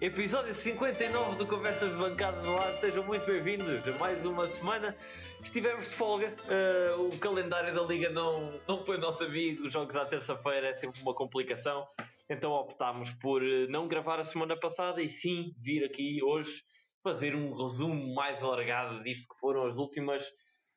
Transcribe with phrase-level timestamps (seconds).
[0.00, 4.96] Episódio 59 do Conversas de Bancada no Ar, sejam muito bem-vindos a mais uma semana.
[5.42, 9.94] Estivemos de folga, uh, o calendário da Liga não, não foi nosso amigo, os jogos
[9.94, 11.86] à terça-feira é sempre uma complicação,
[12.30, 16.62] então optámos por eh, não gravar a semana passada e sim vir aqui hoje
[17.02, 20.26] fazer um resumo mais alargado disto que foram as últimas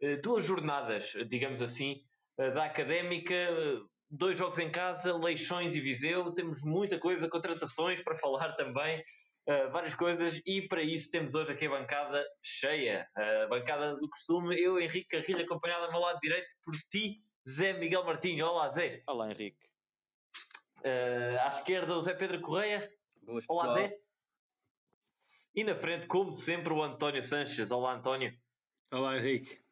[0.02, 2.02] uh, duas jornadas, digamos assim,
[2.38, 3.34] uh, da académica
[4.14, 6.32] dois jogos em casa, Leixões e Viseu.
[6.32, 9.04] Temos muita coisa, contratações para falar também,
[9.48, 10.40] uh, várias coisas.
[10.46, 14.62] E para isso temos hoje aqui a bancada cheia, a bancada do costume.
[14.62, 18.46] Eu, Henrique Carrilho, acompanhado ao meu lado direito por ti, Zé Miguel Martinho.
[18.46, 19.02] Olá, Zé.
[19.08, 19.58] Olá, Henrique.
[20.80, 22.88] Uh, à esquerda, o Zé Pedro Correia.
[23.24, 23.98] Boas, Olá, Zé.
[25.56, 27.72] E na frente, como sempre, o António Sanches.
[27.72, 28.32] Olá, António.
[28.92, 29.64] Olá, Henrique.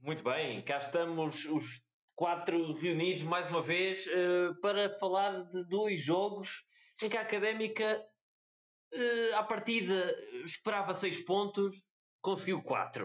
[0.00, 1.87] Muito bem, cá estamos os
[2.18, 6.64] quatro reunidos mais uma vez uh, para falar de dois jogos
[7.00, 8.04] em que a Académica,
[8.92, 10.12] uh, à partida,
[10.44, 11.76] esperava seis pontos,
[12.20, 13.04] conseguiu quatro.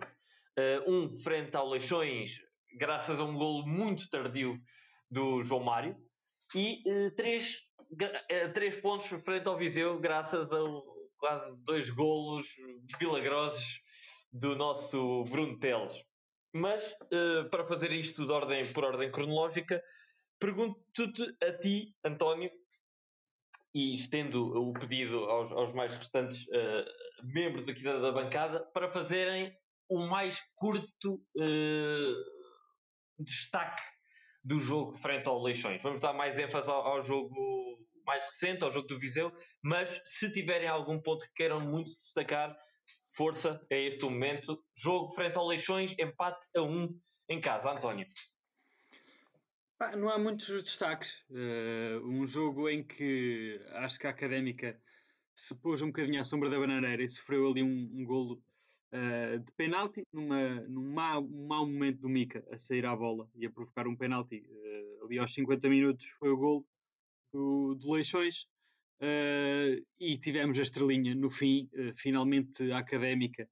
[0.58, 2.39] Uh, um frente ao Leixões,
[2.75, 4.59] graças a um golo muito tardio
[5.11, 5.95] do João Mário,
[6.55, 6.81] e
[7.16, 7.61] três,
[8.55, 10.58] três pontos frente ao Viseu, graças a
[11.17, 12.48] quase dois golos
[13.00, 13.80] milagrosos
[14.31, 16.03] do nosso Bruno Teles.
[16.53, 19.83] Mas, uh, para fazer isto de ordem, por ordem cronológica,
[20.39, 22.51] pergunto-te a ti, António,
[23.73, 28.87] e estendo o pedido aos, aos mais restantes uh, membros aqui da, da, bancada, para
[28.91, 29.51] fazerem
[29.89, 33.81] o mais curto uh, destaque
[34.43, 35.81] do jogo frente ao Leixões.
[35.81, 37.33] Vamos dar mais ênfase ao, ao, jogo
[38.05, 39.31] mais recente, ao jogo do Viseu,
[39.63, 42.55] mas se tiverem algum ponto que queiram muito destacar,
[43.14, 44.61] força, é este o momento.
[44.75, 47.72] Jogo frente ao Leixões, empate a 1 em casa.
[47.72, 48.08] António.
[49.97, 51.23] não há muitos destaques.
[51.30, 54.80] Uh, um jogo em que acho que a Académica
[55.36, 58.42] se pôs um bocadinho à sombra da bananeira e sofreu ali um, um golo
[58.93, 63.27] uh, de penalti numa, num mau, um mau momento do Mica a sair à bola
[63.36, 64.43] e a provocar um penalti.
[64.48, 66.66] Uh, ali aos 50 minutos foi o golo
[67.32, 68.48] do, do Leixões.
[69.03, 73.49] Uh, e tivemos a estrelinha no fim, uh, finalmente académica,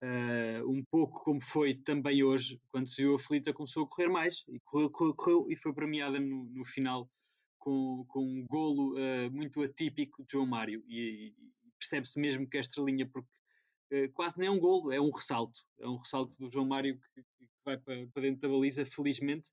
[0.00, 4.44] uh, um pouco como foi também hoje, quando se viu aflita, começou a correr mais
[4.46, 7.10] e correu, correu, correu e foi premiada no, no final
[7.58, 8.94] com, com um golo
[9.32, 10.84] muito atípico de João Mário.
[10.86, 11.34] E, e
[11.80, 15.88] percebe-se mesmo que a estrelinha, porque quase nem é um golo, é um ressalto, é
[15.88, 19.48] um ressalto do João Mário que, que vai para, para, dentro da baliza, felizmente.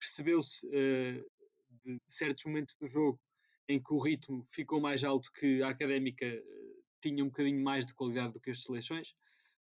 [0.00, 3.20] Percebeu-se de certos momentos do jogo
[3.70, 6.42] em que o ritmo ficou mais alto que a académica eh,
[7.00, 9.14] tinha um bocadinho mais de qualidade do que as seleções.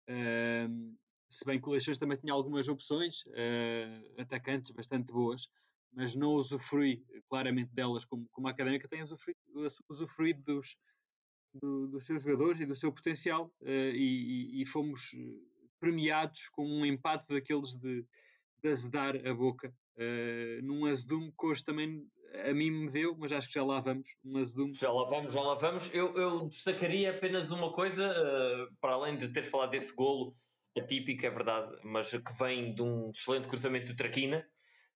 [0.07, 0.95] Uh,
[1.27, 5.47] se bem que o Leixões também tinha algumas opções, uh, atacantes bastante boas,
[5.91, 9.39] mas não usufrui claramente delas como, como a académica tem usufruído,
[9.89, 10.77] usufruído dos,
[11.55, 15.15] do, dos seus jogadores e do seu potencial, uh, e, e, fomos
[15.79, 18.05] premiados com um empate daqueles de,
[18.61, 19.73] de azedar a boca
[20.61, 22.05] num azedume que hoje também
[22.49, 24.07] a mim me deu, mas acho que já lá vamos.
[24.35, 24.73] Azedume.
[24.73, 25.93] Já lá vamos, já lá vamos.
[25.93, 30.35] Eu, eu destacaria apenas uma coisa, uh, para além de ter falado desse golo
[30.77, 34.45] atípico, é verdade, mas que vem de um excelente cruzamento do Traquina.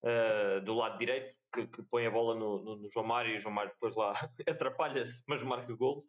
[0.02, 3.38] Uh, do lado direito, que, que, põe a bola no, no, no, João Mário e
[3.38, 4.14] o João Mário depois lá
[4.48, 6.06] atrapalha-se, mas marca golo.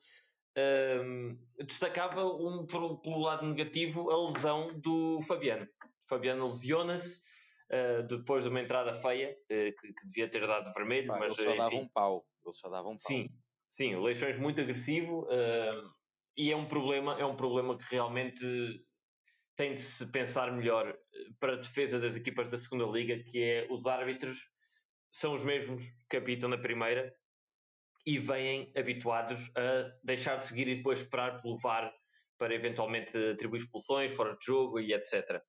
[1.59, 5.67] destacava um, pelo lado negativo a lesão do Fabiano.
[6.09, 7.21] Fabiano lesiona-se,
[7.71, 11.07] uh, depois de uma entrada feia, uh, que, que, devia ter dado vermelho.
[11.07, 12.27] Pá, mas, ele só dava um pau.
[12.45, 12.99] Ele só dava um pau.
[12.99, 13.29] Sim,
[13.67, 15.91] sim, o Leixões muito agressivo uh,
[16.37, 18.45] e é um problema, é um problema que realmente
[19.57, 20.97] tem de se pensar melhor
[21.39, 24.49] para a defesa das equipas da segunda liga, que é os árbitros
[25.11, 27.13] são os mesmos que apitam na primeira
[28.07, 31.93] e vêm habituados a deixar seguir e depois esperar pelo VAR
[32.39, 35.43] para eventualmente atribuir expulsões, fora de jogo e etc.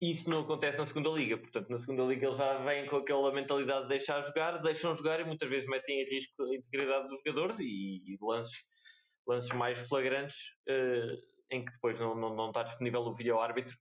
[0.00, 3.32] Isso não acontece na segunda liga, portanto, na segunda liga eles já vêm com aquela
[3.32, 7.18] mentalidade de deixar jogar, deixam jogar e muitas vezes metem em risco a integridade dos
[7.18, 8.62] jogadores e, e lances,
[9.26, 10.36] lances mais flagrantes
[10.68, 11.16] uh,
[11.50, 13.76] em que depois não, não, não está disponível o vídeo árbitro.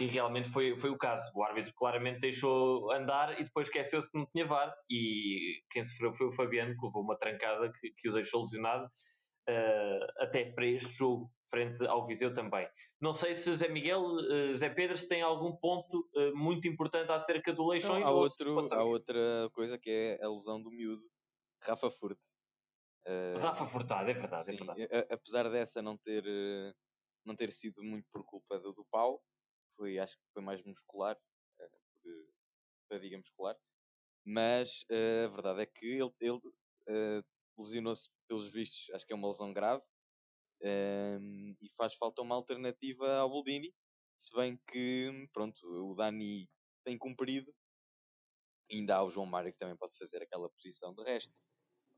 [0.00, 1.30] E realmente foi, foi o caso.
[1.34, 4.72] O árbitro claramente deixou andar e depois esqueceu-se que não tinha VAR.
[4.88, 8.84] E quem sofreu foi o Fabiano que levou uma trancada que, que o deixou lesionado
[8.84, 12.68] uh, até para este jogo, frente ao Viseu também.
[13.00, 17.10] Não sei se Zé Miguel, uh, Zé Pedro, se tem algum ponto uh, muito importante
[17.10, 18.04] acerca do Leixões.
[18.04, 21.02] Não, há, outro, há outra coisa que é a lesão do miúdo,
[21.62, 22.20] Rafa Furte.
[23.40, 25.06] Rafa Furtado, é verdade, sim, é verdade.
[25.10, 26.22] apesar dessa não ter,
[27.24, 29.22] não ter sido muito por culpa do, do pau,
[29.78, 31.16] foi, acho que foi mais muscular,
[31.56, 32.12] por
[32.92, 33.56] fadiga muscular,
[34.26, 37.22] mas a verdade é que ele, ele
[37.58, 39.82] lesionou-se pelos vistos, acho que é uma lesão grave,
[40.62, 43.74] um, e faz falta uma alternativa ao Boldini,
[44.16, 46.48] se bem que, pronto, o Dani
[46.84, 47.54] tem cumprido,
[48.70, 50.94] ainda há o João Mário que também pode fazer aquela posição.
[50.94, 51.40] De resto,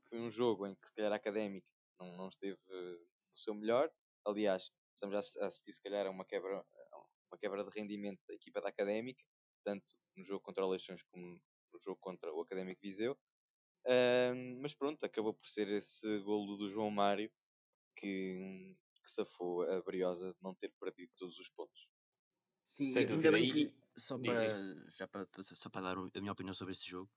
[0.07, 1.67] foi um jogo em que se calhar a Académica
[1.99, 3.91] não, não esteve no seu melhor,
[4.25, 6.65] aliás, estamos a assistir se calhar a uma quebra,
[7.31, 9.23] uma quebra de rendimento da equipa da Académica,
[9.63, 11.41] tanto no jogo contra o Leixões como
[11.73, 13.17] no jogo contra o Académico Viseu.
[14.61, 17.31] Mas pronto, acabou por ser esse golo do João Mário
[17.95, 21.87] que, que safou a Briosa de não ter perdido todos os pontos.
[22.67, 23.31] Sim, Sem ainda dúvida.
[23.31, 27.09] bem que, só para, já para, só para dar a minha opinião sobre este jogo,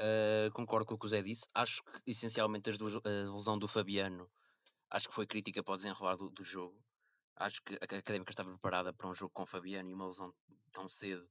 [0.00, 1.46] uh, concordo com o que o Zé disse.
[1.54, 4.30] Acho que essencialmente as duas, a lesão do Fabiano
[4.90, 6.82] acho que foi crítica para o desenrolar do, do jogo.
[7.36, 10.34] Acho que a Académica estava preparada para um jogo com o Fabiano e uma lesão
[10.72, 11.28] tão cedo.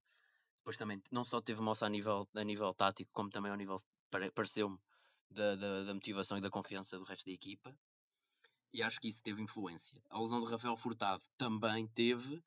[0.57, 3.77] Depois também não só teve moça a nível, a nível tático, como também ao nível,
[4.33, 4.77] pareceu-me,
[5.29, 7.77] da, da, da motivação e da confiança do resto da equipa
[8.73, 10.01] e acho que isso teve influência.
[10.09, 12.43] A lesão de Rafael Furtado também teve,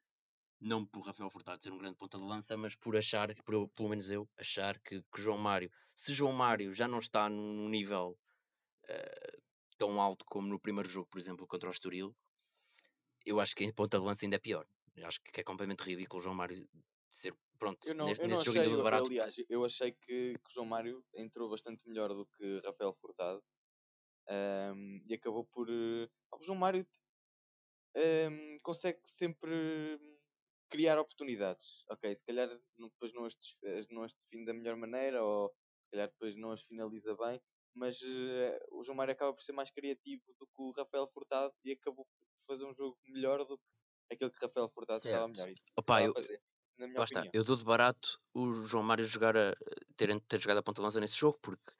[0.60, 3.88] não por Rafael Furtado ser um grande ponta de lança, mas por achar, por, pelo
[3.88, 8.18] menos eu, achar que, que João Mário, se João Mário já não está num nível
[8.84, 9.42] uh,
[9.76, 12.14] tão alto como no primeiro jogo, por exemplo, contra o Estoril,
[13.24, 14.66] eu acho que em ponta de lança ainda é pior.
[14.96, 16.68] Eu acho que é completamente ridículo João Mário
[17.12, 19.06] ser pronto eu não, neste, eu não achei, eu, barato.
[19.06, 23.42] Aliás, eu achei que, que o João Mário entrou bastante melhor do que Rafael Furtado
[24.30, 25.68] um, e acabou por.
[25.68, 26.86] Uh, o João Mário
[27.96, 29.98] um, consegue sempre
[30.70, 31.84] criar oportunidades.
[31.90, 32.48] Ok, se calhar
[32.78, 33.36] depois não as,
[33.90, 37.40] não as define da melhor maneira, ou se calhar depois não as finaliza bem,
[37.74, 41.52] mas uh, o João Mário acaba por ser mais criativo do que o Rafael Furtado
[41.64, 45.52] e acabou por fazer um jogo melhor do que aquele que Rafael Furtado estava melhor.
[45.76, 46.40] Opa, eu, fazer,
[47.32, 49.54] eu dou de barato o João Mário jogar a,
[49.96, 51.72] ter, ter jogado a ponta lança nesse jogo, porque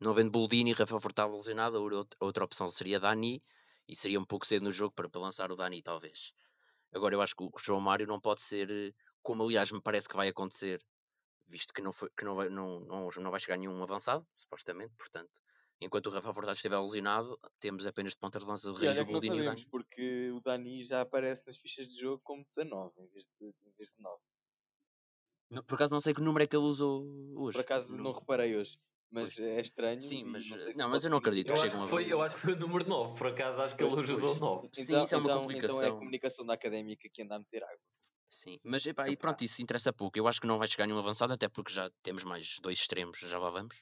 [0.00, 3.42] não havendo Boldini e Rafael Furtado lesionado, a outra opção seria Dani
[3.86, 6.32] e seria um pouco cedo no jogo para, para lançar o Dani, talvez.
[6.92, 10.16] Agora eu acho que o João Mário não pode ser, como aliás me parece que
[10.16, 10.82] vai acontecer,
[11.46, 14.94] visto que não, foi, que não, vai, não, não, não vai chegar nenhum avançado, supostamente,
[14.96, 15.40] portanto.
[15.82, 19.04] Enquanto o Rafael Furtado estiver lesionado, temos apenas de ponta de lança de Reis do
[19.06, 23.06] Boldini não sabemos, porque o Dani já aparece nas fichas de jogo como 19 em
[23.08, 24.20] vez de, em vez de 9.
[25.50, 27.02] Não, por acaso não sei que número é que ele usou
[27.34, 27.54] hoje.
[27.54, 28.78] Por acaso não, não reparei hoje.
[29.10, 29.48] Mas pois.
[29.48, 30.00] é estranho.
[30.00, 32.36] Sim, mas não, se não mas eu não acredito eu que chegue foi, Eu acho
[32.36, 34.68] que foi o número 9, por acaso acho que ele hoje usou 9.
[34.68, 35.76] Então, Sim, isso é uma então, complicação.
[35.76, 37.80] Então é a comunicação da académica que anda a meter água.
[38.28, 40.16] Sim, mas epá, e pronto, isso interessa pouco.
[40.16, 43.18] Eu acho que não vai chegar nenhum avançado, até porque já temos mais dois extremos,
[43.18, 43.76] já lá vamos.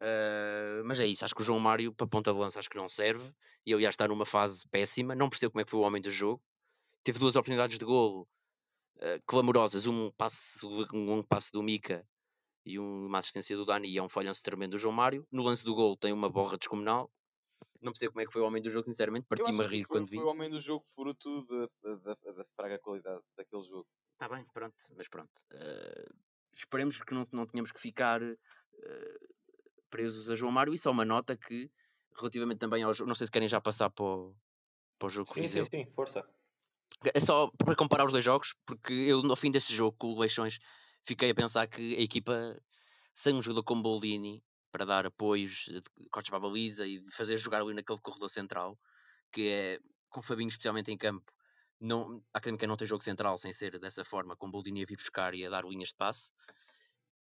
[0.00, 2.76] Uh, mas é isso, acho que o João Mário para ponta de lança acho que
[2.76, 3.32] não serve
[3.66, 6.10] e aliás está numa fase péssima, não percebo como é que foi o homem do
[6.10, 6.40] jogo.
[7.02, 8.28] Teve duas oportunidades de golo
[8.98, 12.06] uh, clamorosas, um passe, um, um passe do Mica
[12.68, 15.26] e uma assistência do Dani e é um falhanço tremendo do João Mário.
[15.32, 17.10] No lance do gol tem uma borra descomunal.
[17.80, 19.26] Não percebo como é que foi o homem do jogo, sinceramente.
[19.26, 20.16] Parti-me a rir foi, quando vi.
[20.16, 23.86] Foi o homem do jogo fruto da, da, da fraca qualidade daquele jogo.
[24.12, 25.30] Está bem, pronto, mas pronto.
[25.52, 26.14] Uh,
[26.52, 28.38] esperemos que não, não tenhamos que ficar uh,
[29.88, 30.74] presos a João Mário.
[30.74, 31.70] Isso é uma nota que,
[32.16, 34.34] relativamente também ao jogo, não sei se querem já passar para o,
[34.98, 36.28] para o jogo sim, Sim, sim, força.
[37.14, 40.18] É só para comparar os dois jogos, porque eu, no fim desse jogo com o
[40.18, 40.58] Leixões,
[41.06, 42.60] fiquei a pensar que a equipa,
[43.14, 47.10] sem um jogador como Boldini, para dar apoios de cortes para a baliza e de
[47.10, 48.78] fazer jogar ali naquele corredor central,
[49.32, 51.32] que é com Fabinho especialmente em campo,
[51.80, 54.96] não, a Académica não tem jogo central sem ser dessa forma, com Boldini a vir
[54.96, 56.30] buscar e a dar linhas de passe.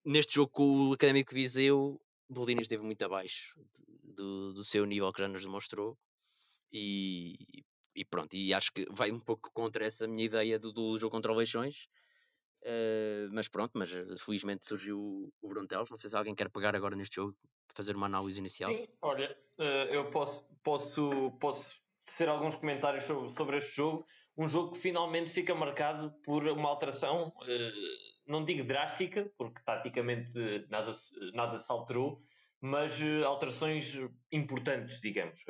[0.05, 3.55] Neste jogo com o Académico Viseu, Boldini esteve muito abaixo
[4.03, 5.99] do, do seu nível que já nos demonstrou
[6.73, 7.65] e,
[7.95, 11.11] e pronto, e acho que vai um pouco contra essa minha ideia do, do jogo
[11.11, 11.89] contra o Leixões,
[12.67, 15.89] Uh, mas pronto, mas eh, felizmente surgiu o Brontelos.
[15.89, 17.37] Não sei se alguém quer pegar agora neste jogo
[17.73, 18.69] fazer uma análise inicial.
[18.69, 24.05] Sim, olha, uh, eu posso, posso, posso tecer alguns comentários sobre, sobre este jogo.
[24.37, 30.33] Um jogo que finalmente fica marcado por uma alteração, uh, não digo drástica, porque taticamente
[30.69, 30.91] nada,
[31.35, 32.21] nada se alterou,
[32.61, 33.95] mas alterações
[34.33, 35.45] importantes, digamos.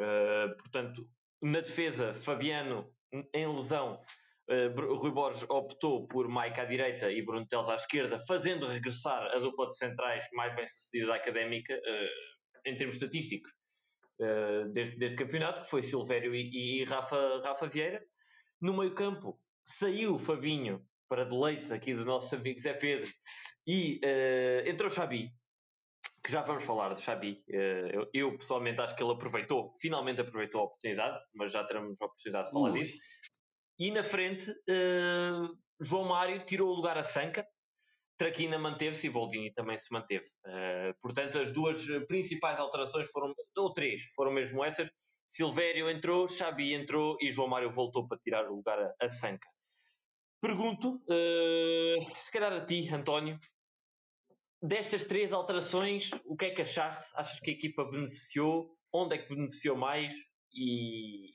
[0.58, 1.08] portanto,
[1.40, 2.92] na defesa, Fabiano
[3.32, 4.02] em lesão
[4.48, 9.24] Uh, Rui Borges optou por Mike à direita e Bruno Teles à esquerda, fazendo regressar
[9.34, 13.50] a dupla de centrais mais bem sucedida da académica uh, em termos estatísticos
[14.20, 18.00] uh, deste, deste campeonato, que foi Silvério e, e, Rafa, Rafa Vieira.
[18.60, 23.10] No meio campo saiu o Fabinho para deleite aqui do nosso amigo Zé Pedro
[23.66, 24.00] e
[24.64, 25.30] entrou o Xabi,
[26.24, 27.44] que já vamos falar do Xabi.
[27.48, 32.04] Eu, eu, pessoalmente acho que ele aproveitou, finalmente aproveitou a oportunidade, mas já teremos a
[32.06, 32.96] oportunidade de falar disso.
[33.78, 37.46] E na frente, uh, João Mário tirou o lugar a Sanca.
[38.16, 40.24] Traquina manteve-se e Boldini também se manteve.
[40.46, 44.90] Uh, portanto, as duas principais alterações foram, ou três, foram mesmo essas.
[45.26, 49.48] Silvério entrou, Xabi entrou e João Mário voltou para tirar o lugar a, a Sanca.
[50.40, 53.38] Pergunto, uh, se calhar a ti, António,
[54.62, 57.12] destas três alterações, o que é que achaste?
[57.16, 58.74] Achas que a equipa beneficiou?
[58.92, 60.14] Onde é que beneficiou mais?
[60.54, 61.34] E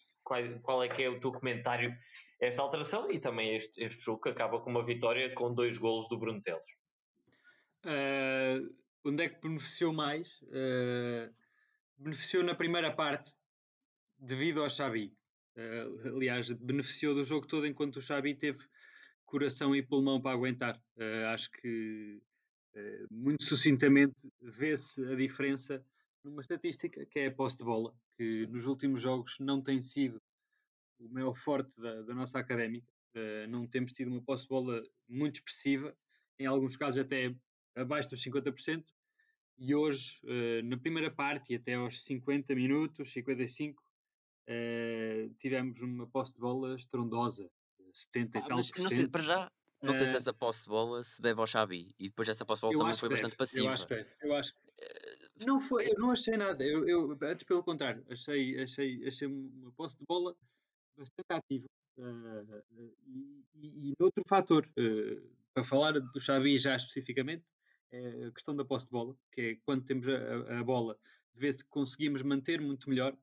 [0.63, 1.93] qual, é que é o teu comentário
[2.41, 3.09] esta alteração?
[3.11, 6.41] E também este, este jogo que acaba com uma vitória com dois golos do Bruno
[6.41, 6.69] Teles.
[7.85, 10.41] Uh, onde é que beneficiou mais?
[10.41, 11.33] Uh,
[11.97, 13.31] beneficiou na primeira parte
[14.17, 15.15] devido ao Xabi.
[15.55, 18.59] Uh, aliás, beneficiou do jogo todo enquanto o Xabi teve
[19.25, 20.81] coração e pulmão para aguentar.
[21.31, 22.21] Acho que
[23.09, 25.81] muito sucintamente vê-se a diferença
[26.21, 30.21] numa estatística que é a posse de bola, que nos últimos jogos não tem sido
[31.01, 32.87] o maior forte da, da nossa académica.
[33.49, 35.95] não temos tido uma posse de bola muito expressiva,
[36.39, 37.35] em alguns casos até
[37.75, 38.83] abaixo dos 50%.
[39.57, 40.19] E hoje,
[40.63, 43.83] na primeira parte e até aos 50 minutos, 55,
[44.47, 47.49] uh, tivemos uma posse de bola estrondosa,
[47.93, 48.83] 70 ah, e tal por cento.
[48.83, 51.47] Não sei, para já, não sei se eh, essa posse de bola se deve ao
[51.47, 53.65] Xavi e depois essa posse de bola também foi bastante passiva.
[53.65, 57.17] Eu acho que deve, eu acho uh, não foi, eu não achei nada, eu, eu,
[57.23, 60.35] antes pelo contrário, achei, achei, achei uma posse de bola
[61.01, 61.67] bastante ativa.
[61.97, 64.65] Uh, e, e, e outro fator,
[65.53, 67.43] para falar do Xavi já especificamente,
[67.91, 70.97] é a questão da posse de bola, que é quando temos a, a bola,
[71.35, 73.15] vê-se que conseguimos manter muito melhor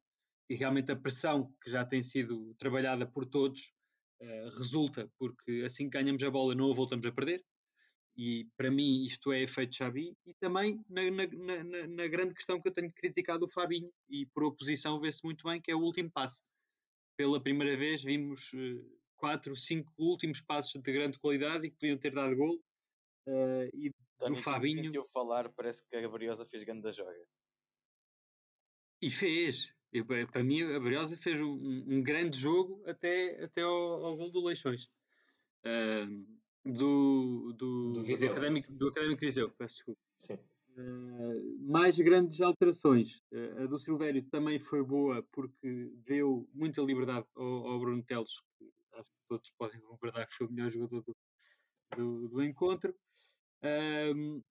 [0.48, 3.72] e realmente a pressão que já tem sido trabalhada por todos
[4.20, 7.44] uh, resulta, porque assim que ganhamos a bola não a voltamos a perder.
[8.16, 12.60] E para mim isto é efeito Xavi e também na, na, na, na, grande questão
[12.60, 15.80] que eu tenho criticado o Fabinho e por oposição vê-se muito bem que é o
[15.80, 16.42] último passe.
[17.18, 21.98] Pela primeira vez vimos uh, quatro, cinco últimos passos de grande qualidade e que podiam
[21.98, 22.54] ter dado gol.
[23.26, 23.92] Uh, e
[24.28, 24.94] do Fabinho.
[24.94, 27.12] eu falar, parece que a Gabriosa fez grande da joga.
[29.02, 31.54] E fez, eu, para mim, a Briosa fez um,
[31.88, 34.88] um, grande jogo até, até ao, ao gol do Leixões.
[35.64, 36.24] Uh,
[36.64, 40.00] do, do, do, do, Académico, do Académico Viseu, peço desculpa.
[40.20, 40.38] Sim.
[41.60, 43.22] Mais grandes alterações.
[43.32, 48.40] Uh, a do Silvério também foi boa porque deu muita liberdade ao, ao Bruno Teles,
[48.58, 51.16] que acho que todos podem concordar que foi o melhor jogador do,
[51.96, 52.94] do, do encontro.
[53.62, 54.42] Uh,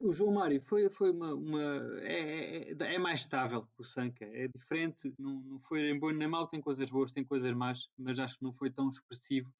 [0.00, 1.34] o João Mário foi, foi uma.
[1.34, 1.62] uma
[2.02, 6.10] é, é, é, mais estável que o Sanca, é diferente, não, não foi nem bom
[6.10, 9.50] nem mau, tem coisas boas, tem coisas más, mas acho que não foi tão expressivo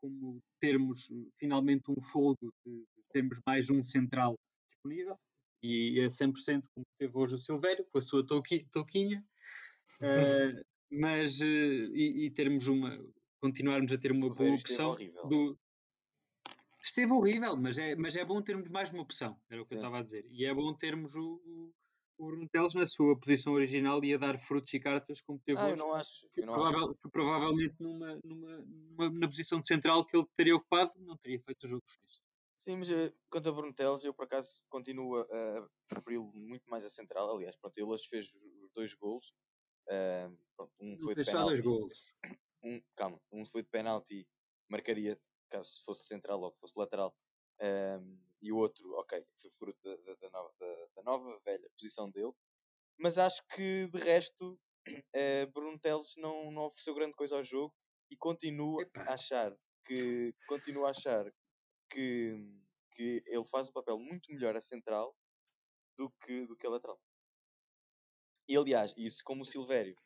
[0.00, 4.34] como termos finalmente um folgo de termos mais um central
[4.84, 5.18] disponível
[5.62, 9.24] e é 100% como teve hoje o Silvério, com a sua touquinha,
[10.00, 12.98] uh, mas uh, e, e, termos uma
[13.40, 14.94] continuarmos a ter uma boa opção
[15.28, 15.58] do,
[16.82, 19.76] Esteve horrível, mas é, mas é bom termos mais uma opção, era o que Sim.
[19.76, 20.26] eu estava a dizer.
[20.30, 21.40] E é bom termos o,
[22.18, 25.58] o, Bruno Teles na sua posição original e a dar frutos e cartas como teve
[25.58, 25.72] ah, hoje.
[25.72, 26.28] Eu não acho.
[26.36, 27.10] Eu não provável, acho.
[27.10, 31.64] provavelmente numa, numa, numa, na posição de central que ele teria ocupado, não teria feito
[31.64, 32.33] o jogo que fez.
[32.64, 36.82] Sim, mas eh, quanto a Bruno Teles, eu por acaso continuo a preferi-lo muito mais
[36.82, 37.30] a central.
[37.36, 39.34] Aliás, pronto, ele hoje fez os dois gols.
[39.86, 41.48] Uh, um foi de penalti.
[41.48, 42.14] dois gols.
[42.66, 44.26] Um, calma, um foi de penalti,
[44.70, 47.14] marcaria caso fosse central ou fosse lateral.
[47.60, 50.54] Um, e o outro, ok, foi fruto da, da, da, nova,
[50.96, 52.32] da, nova, velha posição dele.
[52.98, 54.88] Mas acho que de resto, uh,
[55.52, 57.74] Bruno Teles não, não ofereceu grande coisa ao jogo
[58.10, 59.54] e continuo a achar
[59.84, 61.30] que continuo a achar
[61.94, 62.36] que,
[62.90, 65.16] que ele faz um papel muito melhor a central
[65.96, 67.00] do que, do que a lateral.
[68.48, 69.96] E aliás, isso como o Silvério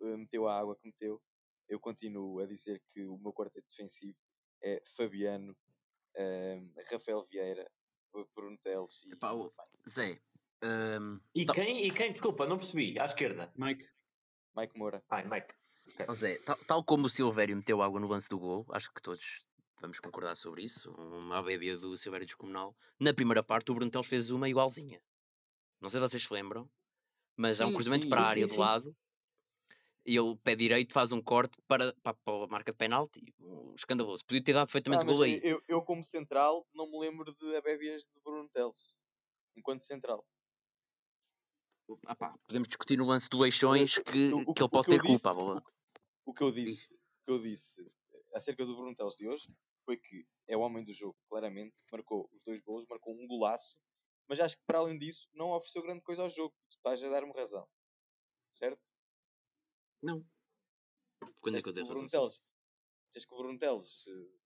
[0.00, 1.22] uh, meteu a água que meteu,
[1.68, 4.18] eu continuo a dizer que o meu quarteto defensivo
[4.62, 5.56] é Fabiano,
[6.16, 7.70] um, Rafael Vieira,
[8.34, 9.12] Bruno Teles e.
[9.12, 9.54] Epá, o...
[9.88, 10.20] Zé.
[10.62, 11.20] Um...
[11.34, 11.54] E, tá...
[11.54, 13.50] quem, e quem, desculpa, não percebi, à esquerda?
[13.56, 13.88] Mike.
[14.54, 15.02] Mike Moura.
[15.08, 15.54] Ai, Mike.
[15.94, 16.06] Okay.
[16.08, 19.02] Oh, Zé, tal, tal, como o Silvério meteu água no lance do gol, acho que
[19.02, 19.44] todos
[19.82, 20.90] vamos concordar sobre isso.
[20.92, 22.74] Uma bebida do Silvério descomunal.
[22.98, 25.02] Na primeira parte, o Bruno Teles fez uma igualzinha.
[25.80, 26.70] Não sei se vocês se lembram,
[27.36, 28.96] mas sim, há um cruzamento sim, para a área sim, do lado
[30.04, 33.22] e ele, pé direito, faz um corte para, para, para a marca de penalti.
[33.40, 34.24] Um escandaloso.
[34.24, 35.40] Podia ter dado perfeitamente ah, gol aí.
[35.42, 38.94] Eu, eu, como central, não me lembro de abébias de Bruno Teles.
[39.56, 40.26] Enquanto central.
[42.06, 45.22] Ah, pá, podemos discutir no lance do Leixões que, o, que ele pode ter disse,
[45.22, 45.40] culpa.
[45.40, 45.62] O,
[46.26, 47.92] o, que eu disse, o que eu disse
[48.34, 49.48] acerca do Bruno Teles de hoje
[49.84, 51.74] foi que é o homem do jogo, claramente.
[51.90, 53.78] Marcou os dois gols, marcou um golaço.
[54.28, 56.54] Mas acho que para além disso, não ofereceu grande coisa ao jogo.
[56.68, 57.68] Tu estás a dar-me razão.
[58.52, 58.80] Certo?
[60.02, 60.24] Não.
[61.40, 62.08] Quando é que eu dei razão?
[62.08, 62.42] Teles,
[63.08, 64.38] disseste que o Bruno Teles eh,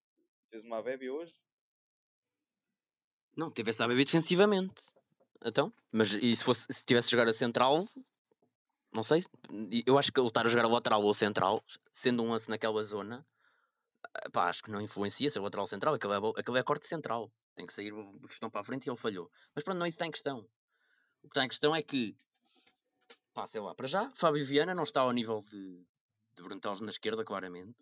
[0.50, 1.34] fez uma bébia hoje?
[3.36, 4.82] Não, teve essa bebê defensivamente.
[5.44, 7.86] Então, mas e se, fosse, se tivesse jogar a central,
[8.92, 9.24] não sei.
[9.86, 11.62] Eu acho que ele estar a jogar a lateral ou a central,
[11.92, 13.26] sendo um lance naquela zona,
[14.32, 15.94] pá, acho que não influencia ser lateral central.
[15.94, 17.32] Aquele é, aquele é corte central.
[17.54, 19.30] Tem que sair o gestão para a frente e ele falhou.
[19.54, 20.38] Mas pronto, não é isso está em questão.
[21.22, 22.16] O que está em questão é que,
[23.32, 25.84] pá, sei lá, para já, Fábio Viana não está ao nível de,
[26.36, 27.76] de Bruno na esquerda, claramente.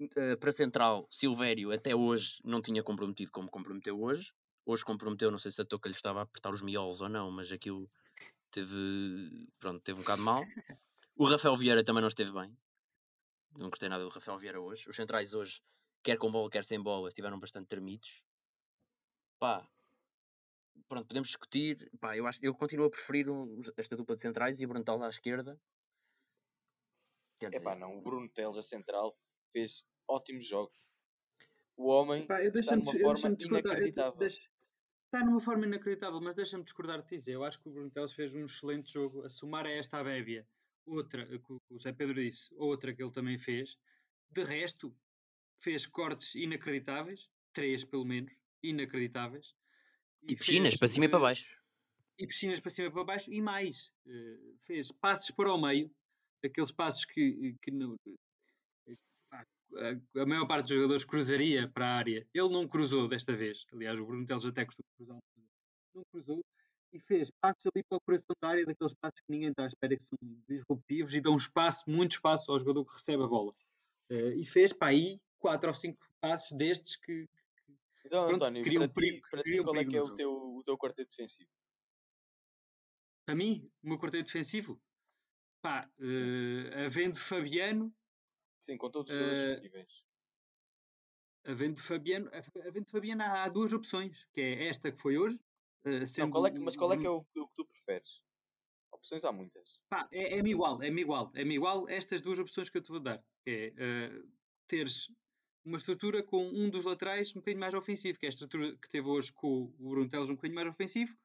[0.00, 4.32] Uh, para central, Silvério até hoje não tinha comprometido como comprometeu hoje.
[4.64, 7.30] Hoje comprometeu, não sei se a toca lhe estava a apertar os miolos ou não,
[7.30, 7.90] mas aquilo
[8.50, 10.42] teve, pronto, teve um bocado mal.
[11.16, 12.56] O Rafael Vieira também não esteve bem.
[13.56, 14.88] Não gostei nada do Rafael Vieira hoje.
[14.88, 15.62] Os centrais hoje,
[16.02, 18.22] quer com bola, quer sem bola, estiveram bastante tremidos.
[19.38, 19.68] Pá,
[20.88, 21.90] pronto, podemos discutir.
[22.00, 23.26] Pá, eu, acho, eu continuo a preferir
[23.76, 25.60] esta dupla de centrais e o Bruno Teles à esquerda.
[27.38, 27.62] Quer dizer...
[27.62, 29.16] Epá, não, o Bruno Teles a central
[29.52, 30.78] fez ótimos jogos.
[31.76, 34.26] O homem Epá, está numa forma inacreditável.
[34.26, 37.32] Está numa forma inacreditável, mas deixa-me discordar de dizer.
[37.32, 40.46] Eu acho que o Bruno Teles fez um excelente jogo a somar a esta Abébia.
[40.86, 43.76] Outra, que o Zé Pedro disse, outra que ele também fez.
[44.30, 44.94] De resto,
[45.58, 48.32] fez cortes inacreditáveis, três pelo menos,
[48.62, 49.54] inacreditáveis.
[50.22, 51.48] E, e piscinas fez, para cima e para baixo.
[52.18, 53.92] E piscinas para cima e para baixo, e mais.
[54.06, 55.90] Uh, fez passos para o meio,
[56.44, 57.96] aqueles passos que, que no,
[60.16, 62.26] a, maior parte dos jogadores cruzaria para a área.
[62.34, 63.64] Ele não cruzou desta vez.
[63.72, 65.18] Aliás, o Bruno Teles até costuma cruzar.
[65.94, 66.40] Não cruzou
[66.92, 69.66] e fez passos ali para o coração da área, daqueles passos que ninguém está à
[69.66, 70.18] espera, que são
[70.48, 73.54] disruptivos e dão espaço, muito espaço ao jogador que recebe a bola.
[74.10, 77.26] Uh, e fez para aí quatro ou cinco passos destes que.
[77.26, 80.32] que então, pronto, António, para, perigo, ti, para ti, qual é que é o teu,
[80.32, 81.50] o teu quarteto defensivo?
[83.24, 84.80] Para mim, o meu quarteto defensivo?
[85.62, 87.94] Pá, uh, havendo Fabiano,
[88.60, 90.10] Sim, com todos os uh.
[91.46, 92.30] Havendo Fabiano,
[92.66, 95.40] havendo Fabiano há, duas opções, que é esta que foi hoje.
[95.84, 98.22] Uh, Não, qual é que, mas qual é que é o, o, que tu preferes?
[98.92, 99.80] Opções há muitas.
[99.88, 103.00] Pá, é, é-me igual, é-me igual, é-me igual estas duas opções que eu te vou
[103.00, 103.22] dar.
[103.44, 104.28] Que é uh,
[104.68, 105.10] teres
[105.64, 108.88] uma estrutura com um dos laterais um bocadinho mais ofensivo, que é a estrutura que
[108.88, 111.16] teve hoje com o Bruno Teles um bocadinho mais ofensivo,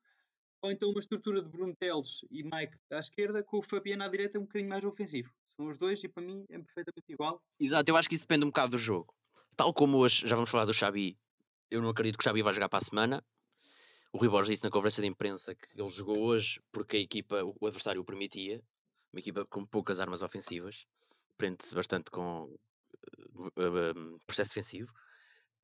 [0.62, 4.08] ou então uma estrutura de Bruno Teles e Mike à esquerda, com o Fabiano à
[4.08, 5.34] direita um bocadinho mais ofensivo.
[5.56, 7.42] São os dois e para mim é perfeitamente igual.
[7.60, 9.14] Exato, eu acho que isso depende um bocado do jogo.
[9.56, 11.18] Tal como hoje, já vamos falar do Xabi,
[11.72, 13.24] eu não acredito que o Xabi vai jogar para a semana.
[14.16, 17.44] O Rui Borges disse na conversa de imprensa que ele jogou hoje porque a equipa,
[17.44, 18.64] o adversário o permitia.
[19.12, 20.86] Uma equipa com poucas armas ofensivas.
[21.38, 24.90] Prende-se bastante com uh, uh, processo defensivo.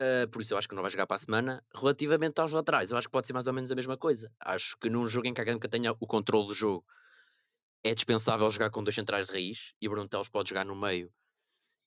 [0.02, 1.64] Uh, por isso eu acho que não vai jogar para a semana.
[1.74, 4.30] Relativamente aos laterais, eu acho que pode ser mais ou menos a mesma coisa.
[4.38, 6.86] Acho que num jogo em que a Académica tenha o controle do jogo
[7.86, 11.10] é dispensável jogar com dois centrais de raiz e Bruno Teles pode jogar no meio.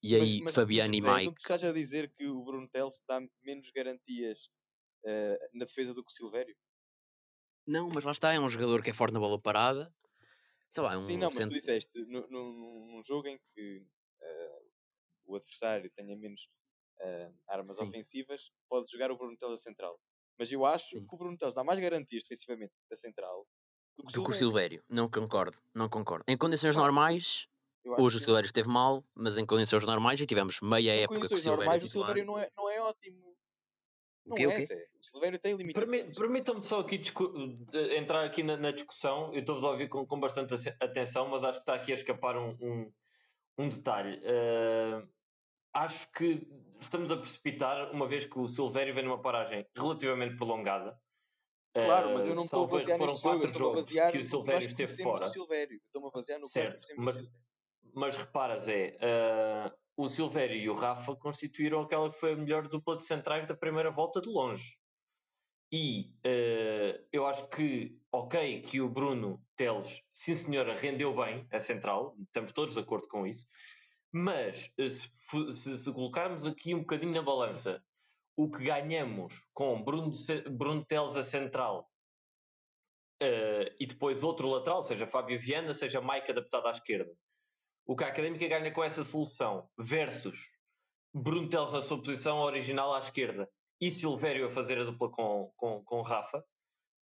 [0.02, 1.34] E aí mas, mas, Fabiano e Mike.
[1.34, 4.48] Tu estás a dizer que o Bruno Teles dá menos garantias
[5.04, 6.56] uh, na defesa do que o Silvério?
[7.66, 9.94] Não, mas lá está, é um jogador que é forte na bola parada.
[10.68, 14.70] Sei lá, é um Sim, não, mas tu disseste num, num, jogo em que uh,
[15.26, 16.48] o adversário tenha menos
[17.00, 17.84] uh, armas Sim.
[17.84, 19.98] ofensivas, pode jogar o Bruno Teles a central.
[20.38, 21.06] Mas eu acho Sim.
[21.06, 23.46] que o Bruno Teles dá mais garantias defensivamente da central
[23.96, 24.82] do que, do o Silvério.
[24.88, 26.24] Não concordo, não concordo.
[26.26, 27.46] Em condições normais,
[27.84, 31.34] hoje o Silvério esteve mal, mas em condições normais já tivemos meia em época que
[31.34, 33.33] o Silvério normais, o Silvério não é, não é ótimo.
[34.26, 36.16] Não é, o Silvério tem limitações.
[36.16, 37.00] Permitam-me só aqui
[37.96, 39.32] entrar aqui na, na discussão.
[39.34, 42.36] Eu estou-vos a ouvir com, com bastante atenção, mas acho que está aqui a escapar
[42.36, 42.92] um, um,
[43.58, 44.18] um detalhe.
[44.18, 45.06] Uh,
[45.74, 46.48] acho que
[46.80, 50.98] estamos a precipitar, uma vez que o Silvério vem numa paragem relativamente prolongada.
[51.74, 54.66] Claro, mas eu não estou a basear neste jogo, estou a basear que o Silvério
[54.66, 55.26] esteve fora.
[55.26, 57.28] Estou-me a basear no certo, mas,
[57.92, 62.68] mas reparas, é uh, o Silvério e o Rafa constituíram aquela que foi a melhor
[62.68, 64.76] dupla de centrais da primeira volta de longe.
[65.72, 71.58] E uh, eu acho que, ok, que o Bruno Teles, sim senhora, rendeu bem a
[71.58, 73.46] central, estamos todos de acordo com isso,
[74.12, 77.82] mas eh, se, se, colocarmos aqui um bocadinho na balança
[78.36, 80.12] o que ganhamos com Bruno,
[80.52, 81.90] Bruno Teles a central
[83.20, 87.12] uh, e depois outro lateral, seja Fábio Viana, seja Mike adaptado à esquerda.
[87.86, 90.50] O que a Académica ganha com essa solução versus
[91.12, 95.52] Bruno Teles na sua posição original à esquerda e Silvério a fazer a dupla com,
[95.56, 96.44] com, com Rafa,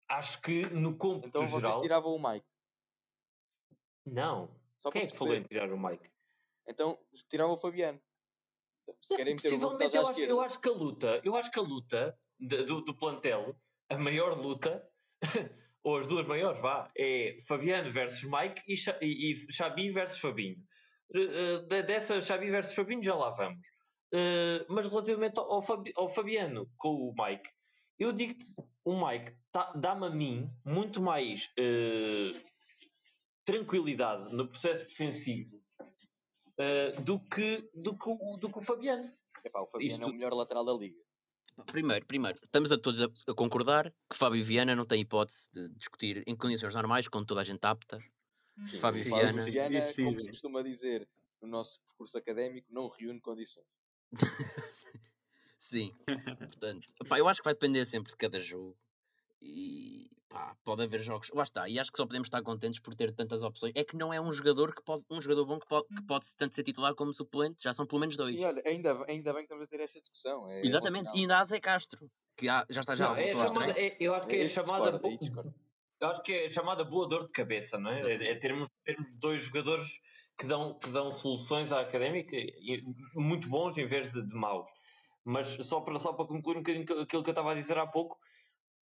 [0.09, 1.57] acho que no cômputo então, geral...
[1.57, 2.45] Então vocês tiravam o Mike?
[4.05, 4.53] Não.
[4.77, 6.11] Só Quem é que falou em tirar o Mike?
[6.67, 8.01] Então tirava o Fabiano
[9.01, 11.61] se querem meter o eu acho, eu acho que a luta, eu acho que a
[11.61, 13.55] luta do, do plantel,
[13.89, 14.87] a maior luta,
[15.85, 18.73] ou as duas maiores, vá, é Fabiano versus Mike e,
[19.05, 20.57] e, e Xabi versus Fabinho.
[21.15, 23.59] Uh, dessa Xabi versus Fabinho já lá vamos.
[24.11, 25.63] Uh, mas relativamente ao,
[25.95, 27.47] ao, Fabiano com o Mike,
[27.99, 28.43] Eu digo-te,
[28.83, 32.39] o Mike tá, dá-me a mim muito mais uh,
[33.45, 35.55] tranquilidade no processo defensivo
[36.59, 39.11] uh, do, que, do, que, do que o Fabiano.
[39.43, 40.03] Epá, o Fabiano Isto...
[40.03, 41.04] é o melhor lateral da liga.
[41.63, 45.69] Primeiro, primeiro, estamos a todos a, a, concordar que Fábio Viana não tem hipótese de
[45.69, 47.97] discutir em condições normais, com toda a gente apta.
[48.61, 51.07] Sim, Fábio sim, Viana, Fábio Viana sim, como se costuma dizer
[51.41, 53.65] no nosso percurso académico, não reúne condições.
[55.59, 55.93] sim,
[56.37, 58.77] portanto, pá, eu acho que vai depender sempre de cada jogo.
[59.41, 61.31] E pá, pode haver jogos.
[61.33, 63.71] Lá está, e acho que só podemos estar contentes por ter tantas opções.
[63.73, 66.25] É que não é um jogador que pode, um jogador bom que pode, que pode
[66.35, 68.35] tanto ser titular como suplente, já são pelo menos dois.
[68.35, 70.51] Sim, olha, ainda, ainda bem que estamos a ter esta discussão.
[70.51, 73.09] É Exatamente, e ainda há Zé Castro, que há, já está já.
[73.09, 75.01] Não, é chamada, é, eu acho que é, é chamada.
[76.01, 78.01] Eu acho que é chamada boa dor de cabeça, não é?
[78.01, 79.87] É, é termos, termos dois jogadores
[80.37, 82.35] que dão, que dão soluções à académica
[83.15, 84.67] muito bons em vez de, de maus.
[85.23, 87.87] Mas só para, só para concluir um bocadinho aquilo que eu estava a dizer há
[87.87, 88.19] pouco,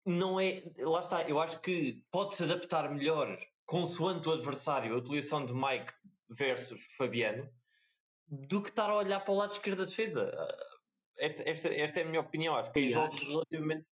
[0.06, 0.64] não é.
[0.78, 5.94] Lá está, eu acho que pode-se adaptar melhor consoante o adversário a utilização de Mike
[6.30, 7.50] versus Fabiano
[8.28, 10.32] do que estar a olhar para o lado esquerdo da defesa.
[11.18, 12.56] Esta, esta, esta é a minha opinião.
[12.56, 13.86] Acho que em jogos relativamente,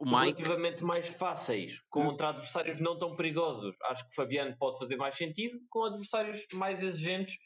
[0.00, 0.42] Mike...
[0.42, 5.58] relativamente mais fáceis, contra adversários não tão perigosos, acho que Fabiano pode fazer mais sentido.
[5.68, 7.36] Com adversários mais exigentes,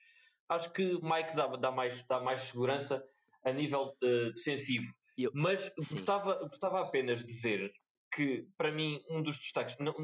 [0.48, 3.04] acho que Mike dá, dá, mais, dá mais segurança
[3.44, 4.92] a nível uh, defensivo.
[5.16, 5.32] Eu...
[5.34, 7.72] Mas gostava, gostava apenas de dizer
[8.12, 9.94] que para mim um dos destaques não,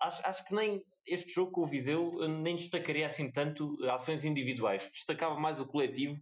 [0.00, 4.88] acho, acho que nem este jogo com o Viseu nem destacaria assim tanto ações individuais,
[4.92, 6.18] destacava mais o coletivo